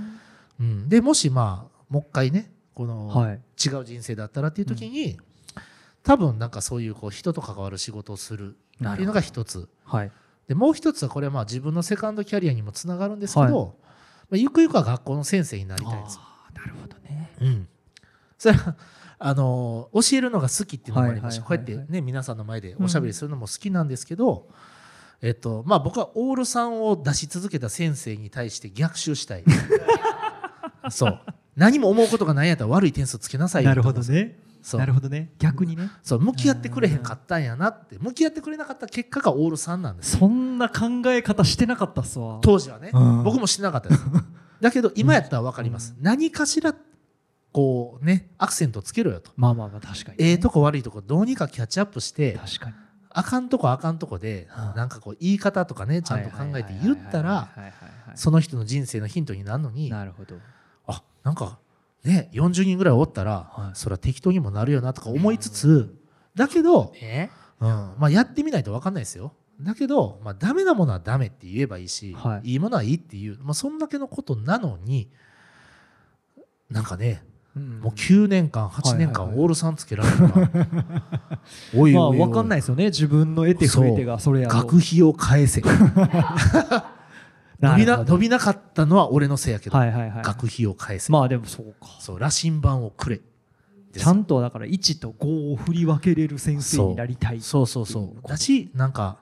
[0.61, 3.41] うん、でもしまあもう一回ねこのはい。
[3.59, 5.18] 違う人生だったらっていう時に、
[6.05, 9.68] 多分なんかそういうこう人と関わる仕事をするっていうのが一つ。
[9.85, 10.12] はい。
[10.49, 13.76] でもう一つはこれはまあ自分のセカンドキャリアにもつながるんですけど、
[14.31, 16.18] まあ、ゆくゆくは学校の先生になりたいです。
[16.55, 17.31] なるほどね。
[17.41, 17.68] うん、
[18.39, 18.74] それは
[19.18, 21.74] あの教えるのが好きっていうのもありました、はいはいはいはい。
[21.74, 24.49] こうやってね皆さんの前でおしゃべりするのも好きなんですけど、
[25.20, 29.45] えっとまあ僕はオール3を出し続けた先生に対して逆襲したい。
[30.91, 31.20] そう。
[31.57, 33.70] 何も思うことがないんやったら悪い点数つけなさいよ。
[33.70, 34.39] なるほどね
[34.74, 35.32] なるほどね。
[35.38, 35.90] 逆にね。
[36.02, 37.96] そう向き合ってくれへんかったんやなって。
[37.98, 42.38] 向き合ってくれなかった結果がオール3なんですそんな考え方してなかったっすわ。
[42.42, 42.90] 当時はね。
[42.92, 43.24] うん。
[43.24, 44.04] 僕もしてなかったです。
[44.61, 46.74] だけど今やったら分かります、何かしら
[47.52, 49.30] こうねアクセントつけろよと。
[49.36, 52.74] まあまあまあ確かにええとこ悪いとこどうにかキャッチアップして確かに。
[53.11, 57.48] あかんとこあかんとこではあなんかこう言い方とかねちゃんと考えて言ったら
[58.14, 60.36] その人の人生のヒントになるのになるほど。
[60.86, 61.59] あなんか
[62.05, 63.76] ね40人ぐらいおったらはい。
[63.76, 65.94] それは適当にもなるよなとか思いつつ
[66.34, 67.30] だけどえ
[67.61, 67.68] うん。
[67.68, 69.34] まあやってみないと分かんないですよ。
[69.61, 72.53] だけどまあダメなものはダメって言えばいいしはい。
[72.53, 75.11] いいものはいいっていうまあそんだけのことなのに
[76.70, 77.24] なんかね
[77.55, 81.40] もう9年間8年間オール3つけられるから
[81.74, 82.86] おいまあ分かんないですよね。
[82.86, 85.61] 自分の得て増えてがそれやろ学費を返せ
[87.61, 91.88] 伸びな伸びなかったのは俺のせいやけど、はいはいはい学費を返せ、まあでもそうか。
[92.00, 93.20] そう羅針盤をくれ。
[93.92, 98.28] ちゃんとだから1と5を振り分けれる先生になりたいそうそうそう。
[98.28, 99.18] だしなんか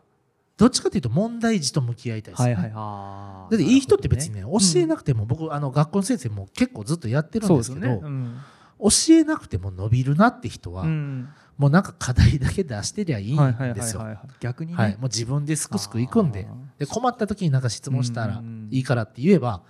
[0.56, 8.00] どっちかというと問題児と向き合いたいですね、はいはいだっていい人って別にねなるほど教えなくても、僕あの学校の先生も結構ずっとやってるんでけど、ですすよね。
[8.02, 8.36] うん。
[8.80, 14.04] 教えなくても伸びるなって人は、うんもうなんか課題だけ出してりゃいいんですよ。
[14.40, 14.78] 逆にね。
[14.78, 16.46] はい、もう自分ですくすくいくんで。
[16.50, 19.62] あで困った時になんか質問したらうんいいからって言えば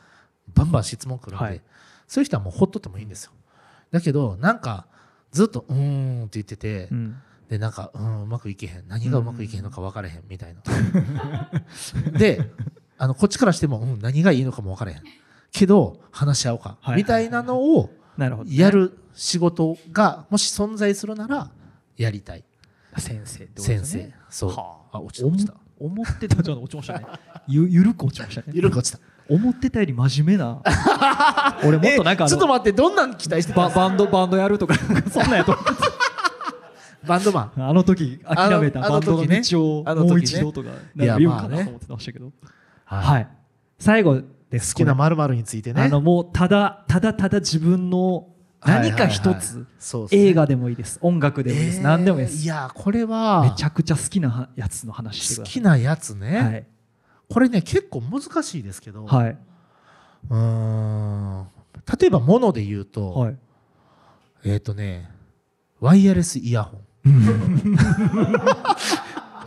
[0.55, 1.61] バンバン質問来るんで、はい。
[2.09, 3.33] そういう人はもうほっとってもいいんですよ。
[3.93, 4.87] だけどなんか
[5.31, 7.17] ずっと「うーん」って言ってて、うん。
[7.49, 8.89] でなんか、うん、うまくいけへん。
[8.89, 11.51] 何がうまくいけへんのか分からへんみたいな。
[12.19, 12.51] で
[12.99, 15.03] あのこっちからしても、うん、何がいいのかも分からへん。
[15.53, 17.91] けど話し合おうか、はいみたいなのを
[18.47, 21.51] やる仕事がもし存在するなら
[21.97, 22.45] やりたい。
[22.99, 24.33] 先生ってことです先ね生。
[24.33, 24.51] そう。
[24.51, 25.01] はあ。
[25.01, 25.27] 落ちた。
[25.27, 26.37] 落ちた思ってた。
[26.43, 27.07] ちょっと落ちましたね。
[27.47, 28.49] ゆゆるく落ちましたね。
[28.53, 29.01] ゆるく落ちた。
[29.29, 30.63] 思ってたより真面目な。
[31.65, 33.69] 俺もっとなんかちょっと待ってどんなん期待してた？
[33.69, 34.75] ババンドバンドやるとか
[35.11, 35.73] そんなんやと思って
[37.07, 37.63] バンドマン。
[37.69, 42.33] あの時諦めたバンドの道をもう一度とかなんか言うかなと思ってましたけど。
[42.85, 43.29] ははい。
[43.79, 48.29] 最後です好きなこまるについてれあねのもうただただただ自分の
[48.65, 49.67] 何か一つ
[50.11, 50.99] 映画でもいいです。
[51.03, 51.79] 音楽でもいいです。
[51.79, 52.45] えー何でもいいです。
[52.45, 53.43] いやこれは。
[53.43, 55.55] めちゃくちゃ好きなやつの話してください。
[55.55, 56.67] 好きなやつね、はい。
[57.29, 59.39] これね結構難しいですけど、はい。
[60.31, 60.37] うー
[61.43, 61.47] ん。
[62.01, 63.37] 例えばもので言うと、はい。
[64.45, 65.11] えっ、とね
[65.81, 66.87] ワイヤレスイヤホン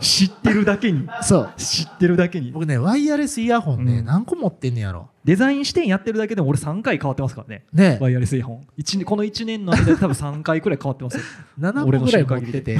[0.00, 1.06] 知ってるだけに。
[1.22, 1.52] そう。
[1.56, 2.50] 知ってるだけに。
[2.50, 4.04] 僕ねワイヤレスイヤホンね、うん。
[4.04, 5.08] 何個持ってんねやろ。
[5.24, 7.64] デザイン視点やってるだけでも俺3回変わってますからね。
[7.72, 7.98] ね。
[8.00, 11.22] ワイヤレスイヤホン一年この1年の間で多分 3回くらい変わってますよ。
[11.60, 12.78] 7俺の個ぐらい持ってて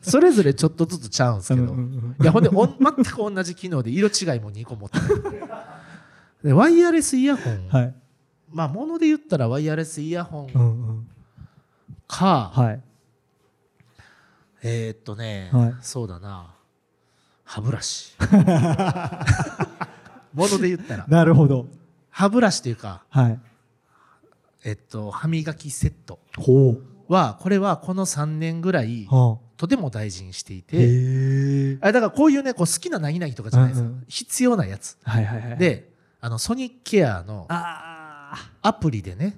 [0.00, 2.16] それぞれちょっとずつちゃうんですけど、うんうんうん。
[2.20, 5.22] いやほんでおん 全く同じ機能で色違いも2個持ってる
[6.42, 7.94] でワイヤレスイヤホン、はい。
[8.50, 11.06] まあもので言ったらワイヤレスイヤホンうんうん。
[12.06, 12.80] か、はい
[14.64, 15.74] えーっとね、はい。
[15.82, 16.54] そうだな。
[17.44, 18.14] 歯ブラシ。
[20.32, 21.06] もので言ったら。
[21.06, 21.68] なるほど。
[22.08, 23.38] 歯ブラシというか、はい。
[24.64, 26.18] えっと、歯磨きセット
[27.08, 34.04] はこれはこの3年ぐらいはとても大事にしていあ、てあれだからこういうねこう好きな何々とかじゃないです、うんうん。
[34.08, 34.96] 必要なやつ。
[35.04, 35.92] はいはいはいで
[36.22, 39.36] あのソニックケアのあアプリでね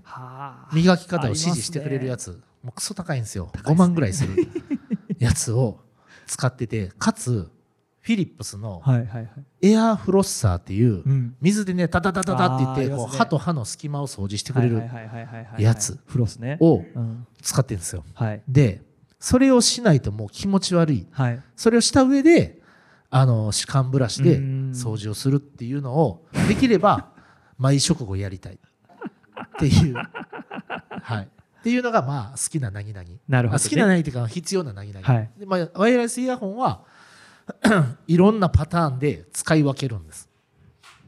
[0.72, 3.50] 磨き方を指示してくれるやつ、もうクソ高いんですよ。
[3.64, 4.46] 5万ぐらいする
[5.18, 5.80] やつを
[6.26, 7.50] 使っててかつ
[8.00, 8.82] フィリップスの
[9.62, 11.34] エアーフロッサーっていううん。
[11.40, 14.80] 水でねタタタタタって言ってこう歯と歯の隙間を掃除してくれる
[15.58, 16.56] やつフロスね。
[16.60, 17.26] をうん。
[17.42, 18.04] 使ってるんですよ。
[18.14, 18.42] はい。
[18.48, 18.82] で
[19.18, 21.06] それをしないともう気持ち悪い。
[21.10, 21.42] はい。
[21.56, 22.60] それをした上で
[23.10, 24.70] あの歯間ブラシでうん。
[24.70, 27.08] 掃除をするっていうのをできれば
[27.58, 28.54] 毎食後やりたい。
[28.54, 28.58] っ
[29.58, 29.94] ていう。
[31.02, 31.28] はい
[31.66, 33.08] っていうのがまあ好きな何々。
[33.28, 33.60] なるほどね。
[33.60, 35.30] あ好きな何々っていうか必要な何々、はい。
[35.36, 36.84] でまあ、ワイヤレスイヤホンは
[38.06, 40.28] いろんなパターンで使い分けるんです。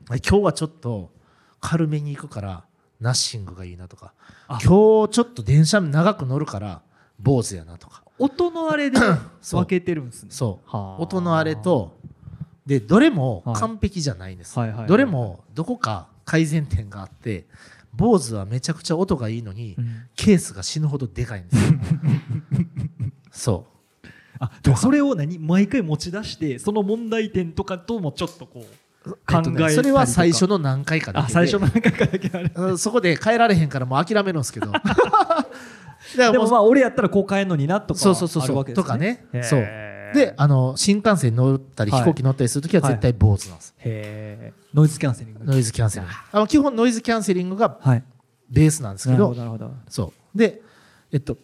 [0.08, 1.12] 今日はちょっと
[1.60, 2.64] 軽めに行くから
[2.98, 4.14] ナッシングがいいなとか。
[4.48, 4.58] あ。
[4.60, 6.82] 今日ちょっと電車長く乗るから
[7.20, 8.02] 坊主やなとか。
[8.18, 8.98] 音のあれで
[9.52, 10.30] 分けてるんですね。
[10.32, 10.68] そう。
[10.68, 11.00] はあ。
[11.00, 12.00] 音のあれと
[12.66, 13.54] でどれもはい。
[13.54, 14.56] 完璧じゃないんです、
[14.88, 17.46] どれもどこか改善点があって
[17.98, 20.06] 坊主はめちゃくちゃ音がいいのに、うん。
[20.14, 21.78] ケースが死ぬほどでかいんですよ。
[23.30, 23.66] そ
[24.04, 24.06] う。
[24.38, 25.38] あでもそれを何？
[25.40, 28.64] 毎回持ち出してその問題点とかともちょっとこ
[29.04, 31.38] う考えたりとか、えっとねそれは最初の何回かだけで。
[31.38, 32.52] あ最初の中からだけあれ。
[32.54, 34.70] う んそこで変えられへんからもう諦めるんですけど。
[36.16, 38.64] でもまあ俺やったらこう変えんのになとかそうそうそうそう。
[38.64, 39.26] ねとかね。
[39.42, 39.66] そう。
[40.14, 42.00] であの新幹線乗ったりはい。
[42.00, 45.44] 飛行機乗ったりするときは絶対坊主なんです、へえノイズキャンセリング。
[45.44, 46.14] ノイズキャンセリング。
[46.32, 48.04] あの基本ノイズキャンセリングがはい。
[48.50, 49.70] ベースなんですけなるどほどなるほど。
[49.88, 50.38] そう。
[50.38, 50.62] で
[51.12, 51.36] えっと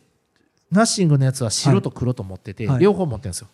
[0.70, 2.80] ナッシングのやつは白と黒と持ってて、はい。
[2.80, 3.48] 両方持ってるんですよ。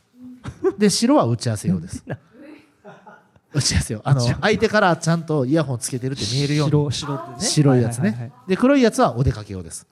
[0.78, 2.04] で白は打ち合わせ用です。
[3.52, 4.00] 打ち合わせ用。
[4.04, 6.70] あの相手からちゃんとイヤホンつけてるって見えるように。
[6.70, 7.46] 白白ってね。
[7.46, 9.86] 白いやつね、ははははで黒いやつはお出かけ用です、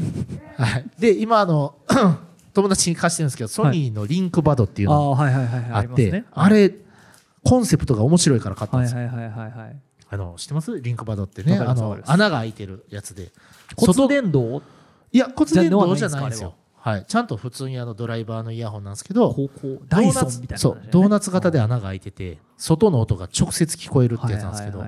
[0.56, 1.76] はい、で今あの
[2.54, 5.70] 友達に貸してるんですけどソニーのリンクバドっていうあのあはいはいはいはい。
[5.72, 6.24] あって、ね。
[6.32, 6.72] あれ
[7.44, 9.76] コンセプトが面白いから買ったんですよ、はいはいはいはいはい。
[10.10, 10.80] あの知ってます？
[10.80, 11.58] リンクバドってね。
[11.58, 13.30] あの穴が開いてるやつで。
[13.76, 14.62] 骨伝導
[15.12, 16.98] いや骨伝導じゃじゃないんですよは。
[16.98, 19.34] い、ちゃんと普通にあのドライバーのイヤホンなんですけど
[19.88, 20.58] ダイソンみたいなね。
[20.58, 24.84] そうドーナツ型で穴が開いてて外の音が直接聞こえるってやつなんですけど、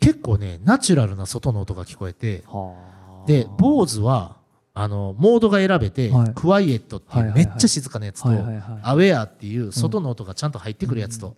[0.00, 2.96] 結構ねナチュラルな外の音が聞こえてはあ。
[3.26, 4.36] で、坊主は、
[4.72, 6.32] あの、モードが選べて、はい。
[6.32, 11.34] クワイエットっていうめっちゃ静かなやつと、アウェアっていう外の音がちゃんと入ってくるやつと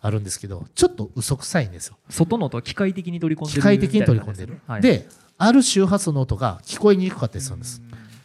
[0.00, 1.96] あるんですけど、ちょっと嘘くさいんですよ。
[2.08, 4.60] 外の音は機械的に取り込んでる機械的に取り込んでる。
[4.66, 7.82] はい、で、ある周波数の音が聞こえにくかったりするんです。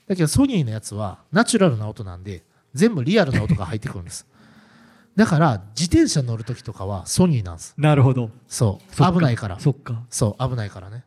[0.08, 4.26] だけどソニーのやつはナチュラルな音なんで、全部リアルな音が入ってくるんです。
[5.16, 7.74] だから、自転車乗るときとかはソニーなんです。
[7.78, 9.14] なるほどそう。
[9.14, 9.58] 危ないから。
[9.62, 11.06] そっかそう、危ないからね。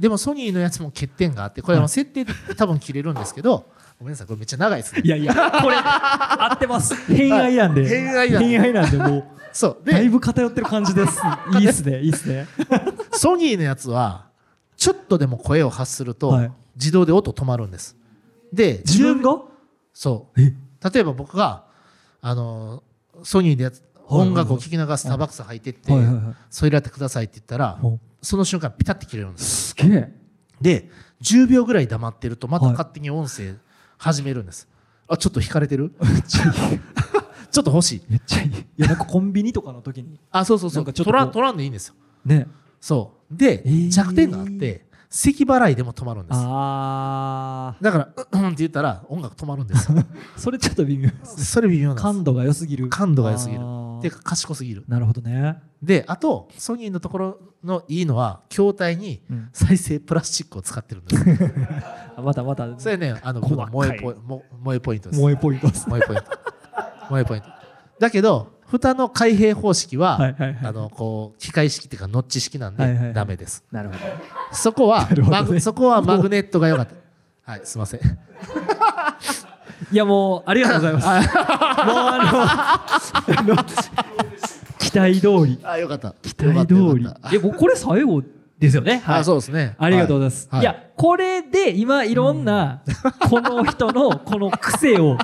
[0.00, 3.70] でもソニーのやつも欠点があって、これは設定で多分切れるんですけど、
[4.00, 5.02] ごめんなさい、これめっちゃ長いですね。
[5.04, 5.08] い。
[5.08, 6.94] やいやこれ合ってます。
[7.12, 7.86] 偏愛なんで。
[7.86, 8.48] 偏愛なんで。
[8.48, 9.78] 偏愛なんでもうそう。
[9.84, 11.20] だいで、ぶ偏ってる感じです。
[11.60, 12.46] いいっすねいいっすね。
[13.12, 14.28] ソニーのやつは、
[14.78, 17.94] ちょっとでも声を発するとはい、自動で音止まるんです。
[18.54, 19.42] で、自分が？
[19.92, 20.40] そう。
[20.40, 20.54] え？
[20.92, 21.66] 例えば僕が、
[22.22, 22.82] あの、
[23.22, 29.68] ソニーでやつはいはい音楽を聴きながらスターバックス入ってってはいはいはい、それやってくださいって言ったら、おその瞬間ピタッて切れるんです。
[29.68, 30.12] すげえ。
[30.60, 30.90] で、
[31.22, 33.54] 10秒ぐらい黙ってると、またはい勝手に音声
[34.00, 34.66] 始めるんです。
[35.06, 35.92] あ、ちょっと引かれてる？
[37.50, 38.02] ちょっと欲しい。
[38.08, 40.92] めっちゃいいいやなんかコンビニとかの時にあ、そうそうそう。
[40.92, 41.94] 取らんでいいんですよ。
[42.24, 42.46] ね
[42.80, 43.36] そう。
[43.36, 46.38] で、えー弱点があって、咳払いでも止まるんです。
[46.40, 49.88] あだから、うんうんって言ったら音楽止まるんです
[50.38, 51.94] それちょっと微妙ですそれ微妙。
[51.96, 54.84] 感度が良すぎる感度が良すぎるあーで、賢すぎる。
[54.88, 61.24] なるほどねで、あと、ソニーのところのいいのは、筐体にうん再生プラスチックを使ってるんです。
[62.16, 65.20] あまたまたそれね、あの、萌えポイントです。
[65.20, 66.24] 萌えポイントです萌えポイント。
[67.08, 67.48] 萌えポイント。
[67.98, 70.58] だけど、蓋の開閉方式は、はいはいはい。
[70.62, 73.64] あの、こう、機械式っていうか、ノッチ式なんで、はいはいです。
[73.72, 74.00] なるほど。
[74.52, 75.22] そこは、 ね。
[75.22, 76.94] マグそこはマグネットが良かった。
[77.50, 78.00] はい、すいません。
[79.92, 81.06] いやもうありがとうございます。
[81.06, 81.16] もう
[81.86, 83.56] あの
[84.78, 85.58] 期待通り。
[85.64, 86.14] あ、よかった。
[86.22, 87.04] 期待通り。
[87.04, 88.22] よかったいやもうこれ最後
[88.60, 89.02] ですよね。
[89.06, 89.74] あ、そうですね。
[89.78, 90.64] ありがとうございます。、はい。
[90.64, 92.82] や、これで今いろんな、
[93.28, 95.16] この人のこの癖を、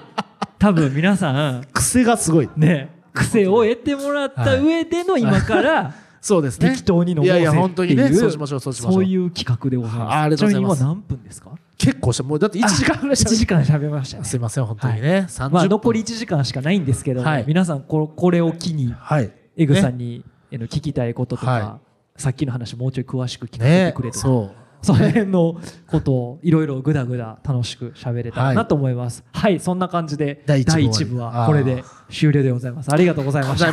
[0.58, 2.48] 多分皆さん、癖がすごい。
[2.56, 6.70] ね、癖を得てもらった上での今から、そうですね。
[6.70, 8.92] 適当に飲もうぜいやいや、本当にね、そうしましょう、そうしましょ。
[8.94, 10.14] そうういう企画でございます。
[10.14, 11.50] あありがとうございます今何分ですか？
[11.78, 14.24] 結構した、もうだって1時間ぐらい1時間喋りましたね。
[14.24, 15.26] すいません、本当にね。
[15.28, 19.30] 30分まあ残り1時間しかないんですけど、はい皆さんここれを機に、はい。
[19.56, 21.78] エグさねんに、えの聞きたいこととか、は
[22.16, 24.65] さっきの話もうちょい詳しく聞かせてねくれとか、そう。
[24.82, 29.24] その辺のことをいろいろぐだぐだ楽しく喋れたらなと思います。
[29.32, 32.92] はい、そんな感じで第第一部1部はこれで終了でございます。
[32.92, 33.66] ありがとうございました。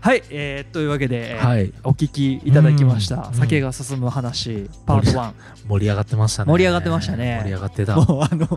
[0.00, 5.32] はい、えーというわけで、はいお聞きいただきましたうん酒が進む話パート1。
[5.68, 6.52] 盛り上がってましたね。
[6.52, 7.96] 盛り上がってましたね盛り上がってた。
[7.96, 8.48] もうあの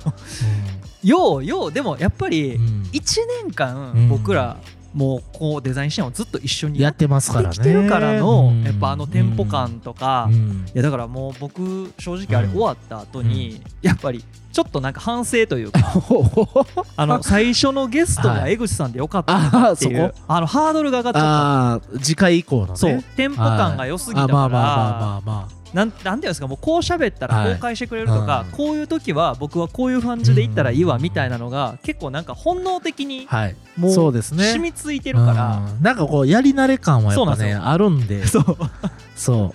[1.03, 3.01] ようようでもやっぱりうん1
[3.43, 4.57] 年間うん僕ら
[4.94, 7.54] もうこうデザイン支援をずっと一緒にやってますからね。
[7.54, 8.64] きてるからのうん。
[8.64, 10.66] やっぱあのテンポ感とか、うん。
[10.68, 12.54] いやだからもう僕正直あれうん。
[12.54, 15.80] 終わった後に、やっぱりちょっとなんか反省というか
[16.98, 22.70] あの最初のゲストが江口さんでよかったなっていう、あのハードルが上がっちゃっああ、次回以降のね。
[22.70, 27.51] たそうテンポ感が良すぎたあからまあまあまあまあまなんなんていうんですかもうこう喋ったらはい。
[27.51, 28.57] こう返してくれるとか、うん。
[28.57, 33.36] こういう時は僕はこういう感じで言ったらいいわみたいなのが結構なんか本能的にあ。
[33.36, 33.55] はい。
[33.78, 34.51] もうそうですね。
[34.51, 35.84] 染みついてるから、うん。
[35.84, 38.26] なんかこうやり慣れ感はやっぱねあるんで。
[38.28, 38.57] そう、
[39.15, 39.53] そ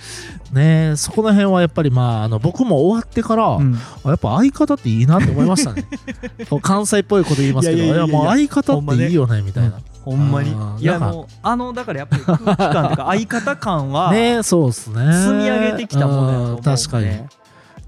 [0.52, 0.54] う。
[0.54, 3.78] ねそこの辺はやっぱりまああの僕も終わってから、うん。
[4.04, 5.84] あやっぱ相方っていいなって思いましたね。
[6.62, 8.04] 関西っぽいこと言いますけどいやいやいや。
[8.06, 10.54] いやもう相方っていいよねみたいな、ほんまに？
[10.80, 15.12] いやもうあのだからやっぱり空気感とか 相方感はねそうっすね。
[15.12, 16.70] 積み上げてきたものやと思うんで。
[16.70, 17.06] うん確かに。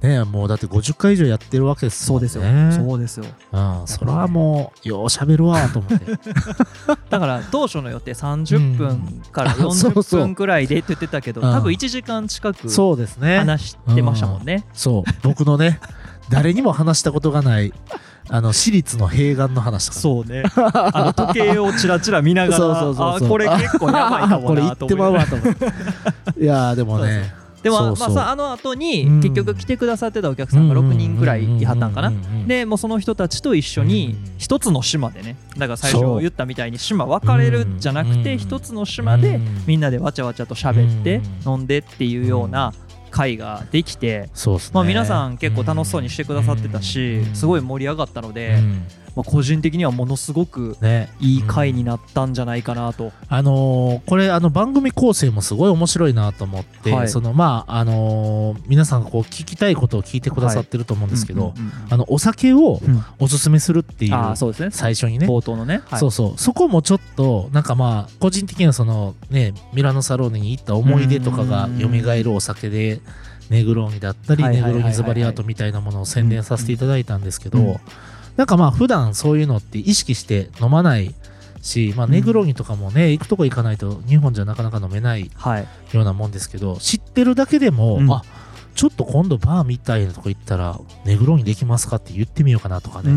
[0.01, 3.27] ねもうだって50回以上やってるわけですそうですよ、ねそうですよ。
[3.53, 6.13] うん、それはもうようしゃべるわと思って。
[7.11, 9.67] だから当初の予定30分からうん。
[9.71, 10.21] あそう40そう。
[10.21, 11.53] 分くらいでって言ってたけどうん。
[11.53, 13.39] 多分1時間近くそうですね。
[13.39, 14.65] 話してましたもんね。
[14.73, 15.11] そう。
[15.23, 15.81] 僕のね
[16.31, 17.73] 誰にも話したことがない
[18.31, 20.43] あの私立の併願の話とかそうね。
[20.55, 25.67] あの時計をちらちら見ながら そうそうそうこれ結構やばいかも これ言なとってまう思いわと思って。
[26.41, 27.33] いやーでもね。
[27.63, 29.21] でもまあさあの後にうん。
[29.21, 32.09] 結局来てくださってたお客さんが6人くらいいはったんかな。
[32.09, 32.15] うん。
[32.15, 32.21] うん。
[32.21, 32.41] うん。
[32.43, 34.33] うんでもうその人たちと一緒にうん。
[34.39, 38.39] 一つの島でねだから最初言ったみたいに島分かれるんじゃなくてうん。
[38.39, 39.63] 一つの島でうん。
[39.67, 42.73] みんなでわちゃわちゃと喋ってう飲んでっていうような
[43.09, 44.29] 会ができて
[44.71, 44.75] ね。
[44.75, 48.83] まあ皆さん結構楽しそうにしてくださってたしすごい盛り上がったのうでん
[49.19, 51.09] まあ個人的にはものすごくね。
[51.19, 53.11] いい回になったんじゃないかなと。
[53.29, 57.09] あのーこれあの番組構成もすごい面白いなと思って、はい。
[57.09, 63.05] そのまああのー皆さんがこう聞きたいことを聞いてくださってると思うんですけど、うんうんうんあのお酒をうん。
[63.19, 64.71] おすすめするっていう、ああそうですね。
[64.71, 65.83] 最初にね、冒頭のね。
[65.87, 65.99] はい。
[65.99, 66.39] そうそう。
[66.39, 73.01] そこもちょっとなんかまあ個人的にはそのねミラノサローネに行った思い出とかが蘇るお酒で
[73.51, 77.77] ネグローニだったりネグローニズバリアートみたいなものを宣伝させていただいたんですけど、うん
[78.39, 81.13] なんかまあ普段そういうのって意識して飲まない
[81.61, 85.67] し、まあ、ネグローニとかもね、行くとこ行かないと日本じゃなかなか飲めないはい。
[85.93, 88.11] ようなもんですけど知ってるだけでも、うん。
[88.11, 88.23] あ
[88.77, 93.11] ちょっと今度バーみたいなとこ行ったらネグローニできますかって言ってみようかなとかね、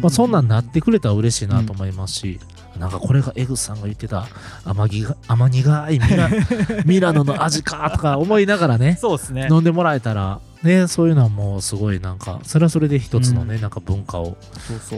[0.00, 2.40] まあ、そんなんなってくれたら嬉しいなと思いますし、
[2.78, 4.26] なんかこれがエグスさんが言ってた
[4.64, 6.30] 甘ぎが甘苦いミラ
[6.86, 9.48] ミラノの味かとか思いながらねそうですね。
[9.50, 14.36] 飲んでもらえたらねそういうのはもうすごいなんかそれはそれで一つのね、なんか文化を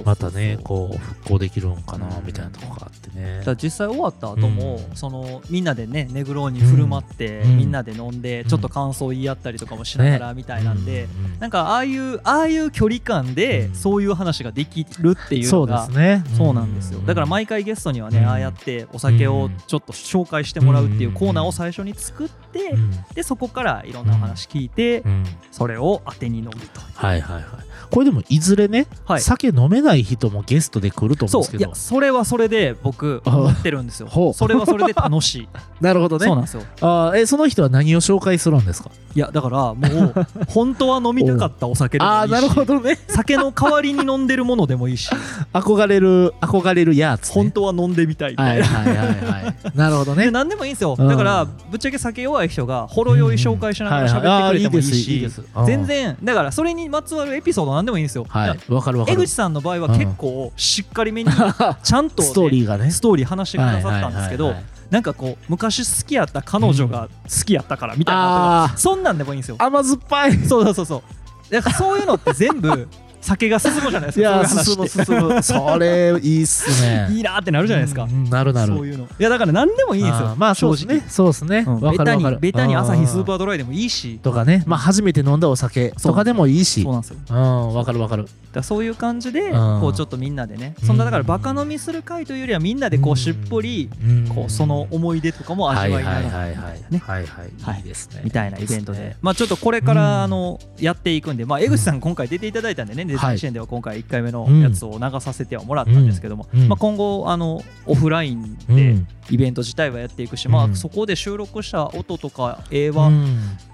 [0.05, 3.39] またねこう復興できるんかなうんみたいなとこがあってね。
[3.39, 4.97] だから実際終わった後も、うん。
[4.97, 7.57] そのみんなでねネグローに振る舞って、うん。
[7.57, 11.51] みんなで飲んでちょっと感想言い合ったりとかもしながらみたいなんで、うんうんなん。
[11.51, 13.75] かああいうああいう距離感でうん。
[13.75, 17.01] そういう話ができるっていうそうでのがすねそうなんですよ。
[17.01, 18.29] だから毎回ゲストにはね、うん。
[18.29, 22.91] ああやってお酒をちょっと紹介してもらうっていうコーナーを最初に作って、うん。
[23.15, 25.25] でそこからいろんなお話聞いて、うん
[25.57, 26.59] それを当てに飲むと。
[26.97, 27.45] はいはいはい。
[27.89, 29.21] これでもいずれね、はい。
[29.21, 31.65] 酒飲めない人もゲストで来ると思うんですけど。
[31.65, 31.69] そう。
[31.69, 34.09] いやそれはそれで僕思ってるんですよ。
[34.35, 35.49] それはそれで楽しい。
[35.81, 36.65] なるほどそうなんですよ。
[36.81, 38.91] あーえその人は何を紹介するんですか？
[39.15, 40.15] いやだからもう
[40.49, 42.99] 本当は飲みたかったお酒でもいいし ああなるほどね。
[43.07, 45.09] 酒の代わりに飲んでるものでもいいし。
[45.55, 49.57] 憧れる憧れるやつ、ね、本当は飲んでみたいいいな、はいはいはい。
[49.77, 50.97] なるほどでね何でもいいんですよ。
[50.99, 55.15] うんだからぶっちゃけ酒弱い人がほろ酔い紹介しながら喋ってくれてもいいうんはい。
[55.15, 58.73] はいです全然だからそれにまつわるエピソード何でもいいんですよ、はい。
[58.73, 61.31] わかるわか江る口さんの場合は結構しっかりめに
[61.83, 62.91] ちゃんとね、ストーリーがね。
[62.91, 64.55] ストーリー話してくださったんですけど、
[64.91, 69.57] なんかこう昔好きやった彼女が好きやったからみたいなあとかそんなんでもいいんですよ。
[69.59, 70.37] 甘酸っぱい。
[70.47, 71.03] そうそうそうそ
[71.51, 71.53] う。
[71.53, 72.89] だからそういうのって全部
[73.25, 75.43] 酒が進むじゃないですいかや進む進む。
[75.43, 77.09] それいいっすね。
[77.11, 78.75] いいなってなるじゃないですか、うんうんなるなる。
[78.75, 79.05] そういうの。
[79.05, 80.35] いやだから何でもいいんですよ。
[80.37, 81.05] まあそうですね。
[81.09, 81.65] そうですね。
[81.67, 81.81] うん。
[81.81, 84.19] わベタにベタに朝日スーパーードライでもいいし。
[84.23, 84.63] とかね。
[84.67, 86.83] まあ初めて飲んだお酒とかでもいいし。
[86.83, 87.17] そうなんですよ。
[87.31, 88.27] うんわかるわかる。
[88.53, 89.81] だそういう感じでうん。
[89.81, 90.75] こうちょっとみんなでね。
[90.85, 93.89] そんなだからバカ飲みする会というよりはみんなでこうしっぽり
[94.35, 97.63] こうその思い出とかも味わいながらはいはいはいはいねはいはい。
[97.63, 97.79] はい。
[97.79, 98.23] いいですね。
[98.25, 99.17] みたいなイベントで。
[99.23, 99.99] まあちょっとこれかうん。
[99.99, 101.45] らあのやっていくんで。
[101.45, 108.97] まあ江口さん今回出ていただいたんでねデザイン支援では今回1回目のやつを流させてはもらったんですけどもまあ今後あのオフラインで
[109.31, 113.11] イベント自体はやっていくしまあそこで収録した音とか絵は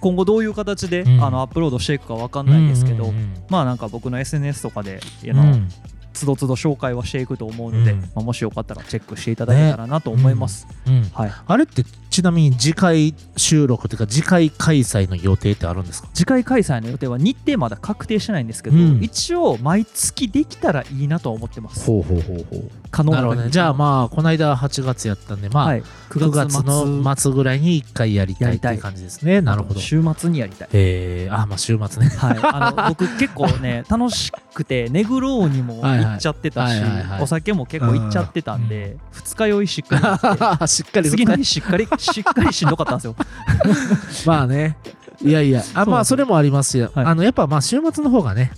[0.01, 3.12] 今後どういう形であのアップロードしていくかわかんないですけど
[3.49, 5.68] まあなんか僕の SNS とかであのうん
[6.12, 10.66] つどつど紹介はしていくと思うのでまあもしよかったらチェックしていただけたらなと思います
[11.14, 16.09] はいあれってちなみに次回収録っていうか次回開催の予定ってあるんですか？
[16.13, 19.01] 次回開催の予定は日程まだ確定してないんですけど、うん。
[19.03, 21.87] 一応毎月できたらいいなとは思ってます。
[21.87, 22.71] ほうほうほうほう。
[22.91, 23.23] 可能な限り。
[23.23, 23.51] なるほどね。
[23.51, 29.41] じゃあまあこの間8月やったんでまあ、はい、9月の末ぐらいに1回やりたいっていう感じですね。
[29.41, 29.81] なるほど。
[29.81, 30.69] 週末にやりたい。
[30.73, 32.09] えー、あまあ週末ね。
[32.09, 36.83] はい、あの僕結構ね 楽しくてネグローにも行っちゃってたし
[37.21, 43.15] お酒も結構行っちゃってたんで二日酔いしっかり しっかり次の日しっかりしっかりしんどかったんですよ。
[44.27, 44.77] まあね。
[45.23, 45.63] いやいや。
[45.75, 47.05] あまあそれもありますよ、はい。
[47.07, 48.53] あのやっぱまあ週末の方がね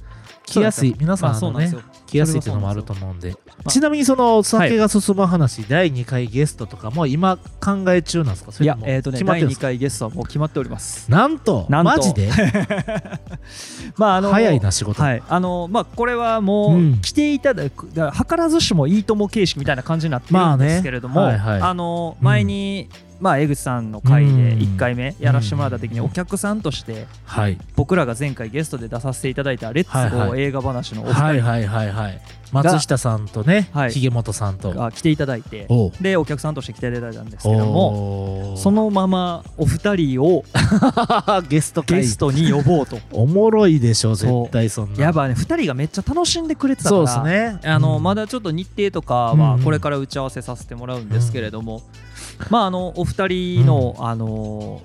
[0.47, 0.95] 来やすい。
[0.99, 2.03] 皆さんまああのねそうなんですよ。
[2.07, 3.35] 来やすいっていうのもあると思うんで。
[3.65, 8.53] あちなみにそのお酒が進む話、第2回ゲストとかも今考え中なんですか？
[8.53, 9.67] そいれともやえっ、とね第2決まってるんですか？
[9.69, 11.11] 回ゲストはもう決まっております。
[11.11, 11.67] なんと？
[11.69, 11.91] なんと。
[11.91, 12.31] マジで？
[13.97, 16.93] まああの早いな仕事、はい、あのまあこれはもうん。
[16.95, 21.39] う来ていただく、だから図らずしもいいとも形式みたいな感じになってるんですけれども、まあね。
[21.39, 21.63] はいはい。
[21.71, 22.25] あのうん。
[22.25, 22.89] 前に
[23.23, 24.39] まあ江口さんの回でうん。
[24.59, 26.07] 1回目やらせてもらった時にうん。
[26.07, 27.57] お客さんとしてはい。
[27.77, 32.21] 僕らが前回ゲストで出させていただいた「レッツゴー映画話」のお二はいはいはいはい。
[32.51, 33.93] 松下さんとねはい。
[33.93, 34.73] ひげもとさんと。
[34.73, 35.69] 人が来ていただいて
[36.01, 40.45] でお客さんとして来ていただいたんですけどもそのままお二人を
[41.49, 42.01] ゲスト会。
[42.01, 42.99] ゲストに呼ぼうと。
[43.13, 45.01] おもろいでしょ絶対そんな。
[45.01, 47.71] やっぱね2人がめっちゃ楽しんでくれてたかそうらですね。
[47.71, 49.51] あの、うんまだちょっと日程とかうんうん。
[49.53, 51.83] はこれから打ち合わせさせてもらうんですけれども、
[52.51, 54.83] まああのお二人の、あの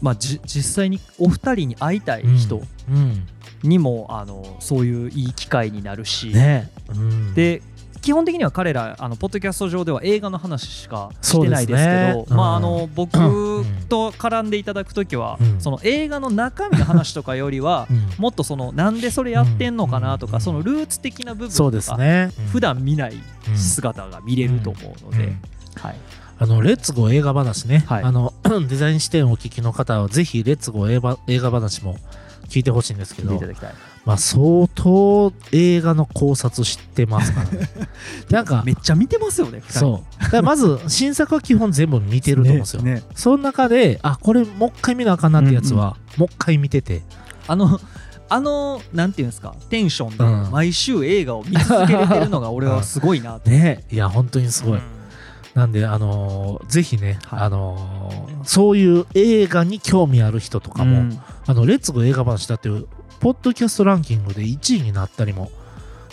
[0.00, 3.26] まあじ実際にお二人に会いたい人うん。
[3.62, 6.70] にも、あのそういういい機会になるし、ね。
[6.90, 7.34] うん。
[7.34, 7.62] で
[8.00, 13.64] 基本的には彼らあのポッドキャスト上では映画の話しかしてないですけどうんまああの僕ん。
[13.88, 15.60] と絡んでいただく時は、うん。
[15.60, 18.08] その映画の中身の話とかよりはうん。
[18.18, 20.40] もっとそのなんでそれやってんのかなとか、うん。
[20.40, 22.46] そのルーツ的な部分そうとか、ですね。
[22.50, 23.14] 普段見ない
[23.48, 23.56] うん。
[23.56, 25.40] 姿が見れると思うので、うん。
[25.76, 25.96] はい、
[26.42, 28.02] あのレッツゴー映画話ね、はい。
[28.02, 28.34] あの
[28.68, 31.94] デザイン視点をお聞きの方はぜひレッツゴー映画話も
[32.48, 33.34] 聞いてほしいんですけど。
[33.34, 33.74] 聞いていただきたい。
[34.04, 37.70] まあ相当映画の考察知ってますからね。
[38.28, 40.42] なんかめっちゃ見てますよねそう。
[40.42, 43.02] まず新作は基本全部見てると思うんですよ、ねね。
[43.14, 47.02] その中であこれもう一回見なあかんなってやつは、もう一回見てて。
[47.46, 47.80] あの
[48.28, 50.50] あのなんていうんですかテンションでうん。
[50.50, 53.84] 毎週映画を見続けれてるのが俺はすごいなと、ね。
[53.92, 55.01] いや本当にすごい、うん
[55.54, 57.40] なんであのーぜひね、はい。
[57.40, 61.20] あのーそういう映画に興味ある人とかも、うん。
[61.46, 62.86] あのレッツゴー映画話だっていう
[63.20, 65.50] ポッドキャストランキングで1位になったりも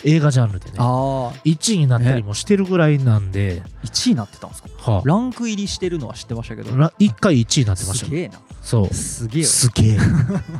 [0.04, 4.92] 映画ジャンルでねああ1位になったりもしてるぐらいなんで、1位になってたんですか？
[4.92, 6.72] はランク入りしてるのは知ってましたけど。
[6.72, 8.10] あ、ら1回1位になってましたよ。
[8.10, 8.38] すげえな。
[8.62, 8.94] そう。
[8.94, 9.98] すげえわすげえ。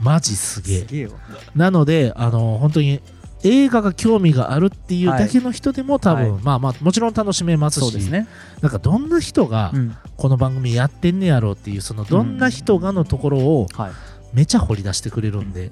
[0.02, 0.78] マジすげえ。
[0.80, 1.12] すげえわ
[1.54, 3.00] なのであの本当に
[3.42, 6.42] 映画が興味があるっていうだけの人でも多分、はい。
[6.42, 8.26] まあまあもちろん楽しめますしそうですね、
[8.60, 9.96] なんかどんな人がうん。
[10.16, 13.90] この番組やってんねやろうっていうそのどんな人がのところをはい、
[14.34, 15.70] めちゃ掘り出してくれるんで、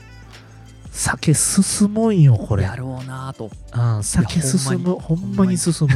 [0.99, 2.65] 酒進むんよこれ。
[2.65, 3.51] やろうなと。
[3.73, 4.95] うん酒進む。
[4.95, 5.89] ほんまに進む。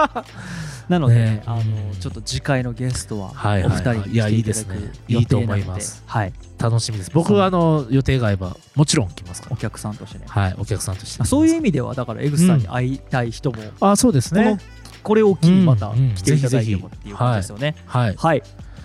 [0.88, 1.42] なので、ね。
[1.44, 1.62] あの
[2.00, 4.92] ちょっと次回のゲストははいお二人に来ていやいいいただくですね。
[5.08, 6.02] いいと思います。
[6.06, 6.32] はい。
[6.58, 7.10] 楽しみです。
[7.12, 9.56] 僕はあの予定が合えばもちろん来ますから。
[9.56, 10.24] お客さんとしてね。
[10.26, 11.22] はいお客さんとして。
[11.22, 14.56] あそういう意味ではだから江口さんに会いたい人も、あそうですね。
[15.02, 16.14] これを機にまたうんうん。
[16.14, 18.42] 来ていただいてもっていう感じですよね、はい、はい、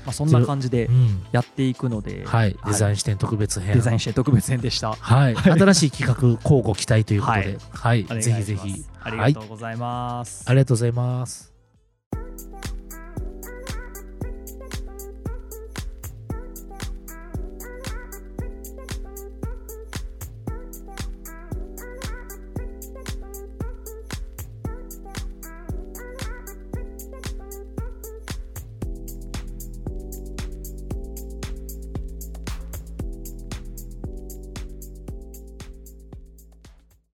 [0.10, 1.24] まあ、そんな感じでうん。
[1.32, 3.76] やっていくので、はい、デザイン視点特別編。
[3.76, 4.94] デザインして特別編でした。
[4.94, 8.22] はい、新しい企画交互期待ということで、はい、お願い。
[8.22, 11.54] ぜひぜひ、ありはいがとうございます、ありがとうございます。